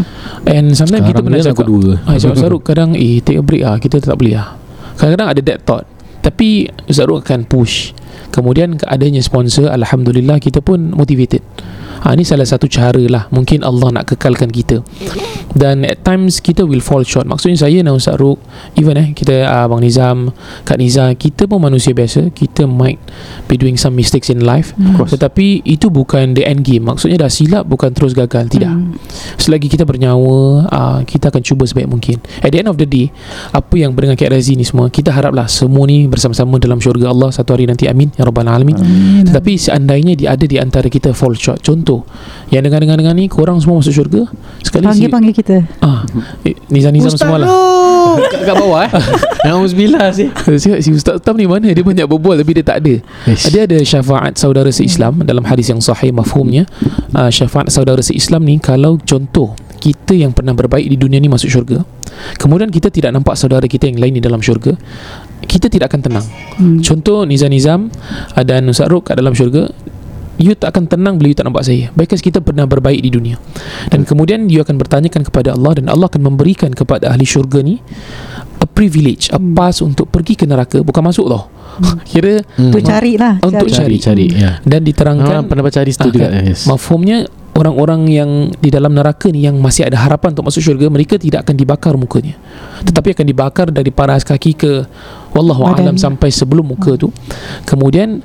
[0.44, 1.96] And sometimes kita pernah cakap dua.
[2.04, 3.76] Ah, Cik Ustaz Ruk kadang Eh take a break lah.
[3.76, 4.56] Kita tak boleh lah.
[4.96, 5.84] Kadang-kadang ada that thought.
[6.20, 7.96] Tapi Ustaz Ruk akan push.
[8.30, 11.44] Kemudian adanya sponsor Alhamdulillah kita pun motivated
[12.03, 13.30] ha, Ini salah satu cara lah.
[13.30, 14.82] Mungkin Allah nak kekalkan kita.
[15.53, 17.28] Dan at times kita will fall short.
[17.28, 18.40] Maksudnya saya dan Ustaz Ruk
[18.80, 20.32] Even eh kita uh, Abang Nizam
[20.64, 22.32] Kak Niza Kita pun manusia biasa.
[22.32, 22.96] Kita might
[23.46, 24.72] be doing some mistakes in life.
[24.96, 25.12] Course.
[25.14, 26.88] Tetapi itu bukan the end game.
[26.88, 28.48] Maksudnya dah silap Bukan terus gagal.
[28.48, 28.68] Tidak.
[28.68, 28.96] Hmm.
[29.36, 32.18] Selagi kita bernyawa uh, Kita akan cuba sebaik mungkin.
[32.40, 33.12] At the end of the day
[33.53, 37.28] Apa yang berdengar Kak Razi ni semua Kita haraplah semua ni Bersama-sama dalam syurga Allah
[37.28, 37.84] Satu hari nanti.
[37.86, 38.09] Amin.
[38.16, 38.78] Ya Rabbal Alamin.
[38.80, 39.24] Amin.
[39.28, 41.61] Tetapi seandainya dia ada di antara kita fall short.
[41.61, 41.91] Contoh
[42.49, 44.28] Yang dengar-dengar-dengar ni Korang semua masuk syurga?
[44.61, 45.57] Sekali si Panggil-panggil kita.
[45.80, 46.05] ah,
[46.45, 47.49] eh, Nizam-nizam semua lah.
[48.32, 48.90] kat, kat bawah eh?
[50.12, 51.70] Sih Saya cakap, si Ustaz Tam ni mana?
[51.70, 52.95] Dia banyak berbual Tapi dia tak ada.
[53.26, 56.68] Dia ada syafaat saudara seislam Dalam hadis yang sahih mafhumnya.
[57.14, 61.51] Uh, Syafaat saudara seislam ni Kalau contoh Kita yang pernah berbaik di dunia ni Masuk
[61.51, 61.82] syurga
[62.38, 64.76] Kemudian kita tidak nampak saudara kita yang lain di dalam syurga
[65.43, 66.26] Kita tidak akan tenang.
[66.61, 66.78] Hmm.
[66.84, 67.90] Contoh Nizam-Nizam
[68.36, 69.72] uh, Dan Ustaz Ruk kat dalam syurga
[70.43, 73.38] You tak akan tenang bila you tak nampak saya Because kita pernah berbaik di dunia
[73.86, 77.78] Dan kemudian you akan bertanyakan kepada Allah Dan Allah akan memberikan kepada ahli syurga ni
[78.59, 81.47] A privilege A pass untuk pergi ke neraka Bukan masuk tau
[82.11, 82.68] Kira Hmm.
[82.68, 84.59] Untuk cari lah Untuk Cari cari ya.
[84.61, 86.43] Dan diterangkan Orang pernah baca hadis tu Ah, juga kan?
[86.45, 86.66] yes.
[86.66, 91.20] Mafhumnya orang-orang yang di dalam neraka ni yang masih ada harapan untuk masuk syurga mereka
[91.20, 92.32] tidak akan dibakar mukanya
[92.82, 94.88] tetapi akan dibakar dari paras kaki ke
[95.30, 96.01] wallahu alam Badan.
[96.01, 97.12] sampai sebelum muka tu
[97.62, 98.24] kemudian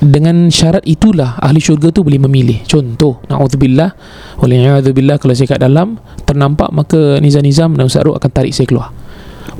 [0.00, 2.64] dengan syarat itulah ahli syurga tu boleh memilih.
[2.64, 3.92] Contoh naudzubillah
[4.40, 8.88] waliyadzubillah kalau saya kat dalam ternampak maka nizam-nizam dan Ustaz Ruk akan tarik saya keluar.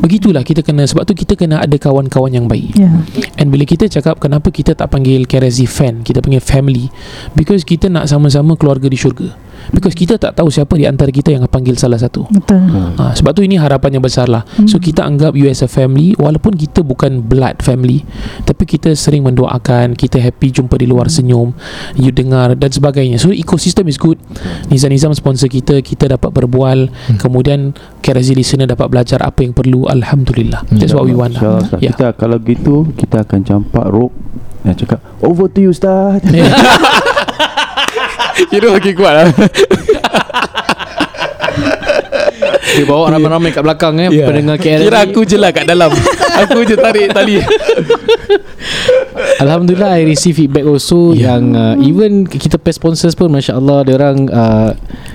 [0.01, 2.73] Begitulah kita kena sebab tu kita kena ada kawan-kawan yang baik.
[2.73, 2.89] Ya.
[3.37, 6.89] And bila kita cakap kenapa kita tak panggil KRZ fan Kita panggil family?
[7.37, 11.31] Because kita nak sama-sama keluarga di syurga Because kita tak tahu siapa di antara kita
[11.31, 12.25] yang akan panggil salah satu.
[12.33, 12.59] Betul.
[12.97, 14.67] Ha, Sebab tu ini harapan yang besar lah Hmm.
[14.67, 18.03] So kita anggap you as a family Walaupun kita bukan blood family
[18.43, 21.53] Tapi kita sering mendoakan Kita happy jumpa di luar senyum
[21.95, 23.21] You dengar dan sebagainya.
[23.21, 24.17] So ecosystem is good.
[24.73, 26.91] Nizam-nizam sponsor kita Kita dapat berbual.
[27.21, 29.87] Kemudian KRZ listener dapat belajar apa yang perlu.
[29.87, 30.65] Alhamdulillah.
[30.73, 31.61] That's what we want lah.
[31.63, 31.79] Ustaz.
[31.85, 31.93] Ya.
[31.93, 34.17] Kita kalau gitu Kita akan campak rope.
[34.61, 36.21] Dan cakap Over to you Ustaz
[38.47, 39.27] Kira makin kuat lah
[42.71, 44.25] Dia bawa ramai-ramai kat belakang eh Ya.
[44.25, 44.57] pendengar.
[44.57, 45.91] Kira aku je lah kat dalam
[46.41, 47.43] Aku je tarik tali
[49.37, 51.35] Alhamdulillah I receive feedback also Ya.
[51.35, 54.71] yang uh, even kita pay sponsors pun masya-Allah dia orang uh,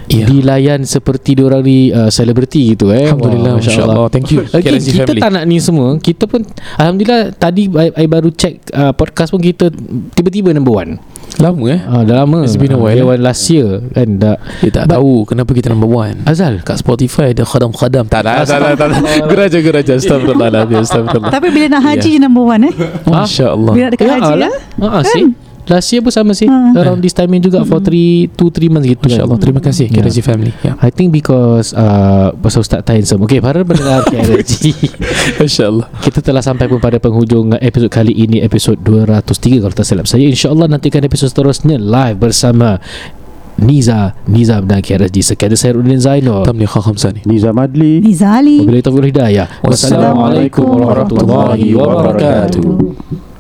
[0.06, 0.28] Ya.
[0.28, 3.10] dilayan seperti dia orang ni uh, selebriti gitu eh.
[3.10, 5.22] Alhamdulillah Wah, Masya-Allah Thank you Lagi KRZ kita family.
[5.24, 6.42] tak nak ni semua Kita pun
[6.76, 9.74] Alhamdulillah Tadi I, I baru check uh, Podcast pun kita
[10.12, 11.02] Tiba-tiba number one
[11.36, 11.80] Lama eh?
[11.84, 12.44] Uh, Dah lama.
[12.44, 13.12] It's been a while, Year eh?
[13.12, 14.18] one last year Kan?
[14.18, 16.24] Dah Dia tak But- tahu Kenapa kita number one.
[16.24, 16.64] Azal.
[16.64, 18.08] Kat Spotify ada khadam-khadam.
[18.08, 18.88] Tak ada Tak ada tak.
[18.90, 18.98] Ada
[19.32, 22.74] Geraja geraja Astagfirullahaladzim Astagfirullah Tapi bila nak haji je number one eh?
[23.04, 23.74] Masya Allah.
[23.76, 24.52] Bila nak dekat haji lah.
[24.52, 25.26] ya uh, see
[25.66, 26.46] Last year pun sama sih.
[26.46, 26.78] Ha.
[26.78, 29.20] Around this timing juga For 3 2-3 months gitu kan.
[29.22, 30.02] Allah Terima kasih Ya.
[30.02, 30.54] KRZ family.
[30.62, 30.78] Ya.
[30.78, 34.74] I think because uh, Pasal Ustaz Tain semua Okay para pendengar KRG
[35.38, 39.86] Masya Allah Kita telah sampai pun pada penghujung episod kali ini Episod 203 Kalau tak
[39.86, 40.26] silap saya.
[40.26, 42.78] InsyaAllah nantikan episod seterusnya Live bersama
[43.56, 46.44] Niza Nizam dan KRSG Sekadar saya Rudin Zainal.
[46.44, 47.24] Tamni Khamsani.
[47.24, 49.48] Nizam Adli Nizali Wabillahi taufiq wal hidayah.
[49.64, 53.35] Wassalamualaikum warahmatullahi wabarakatuh.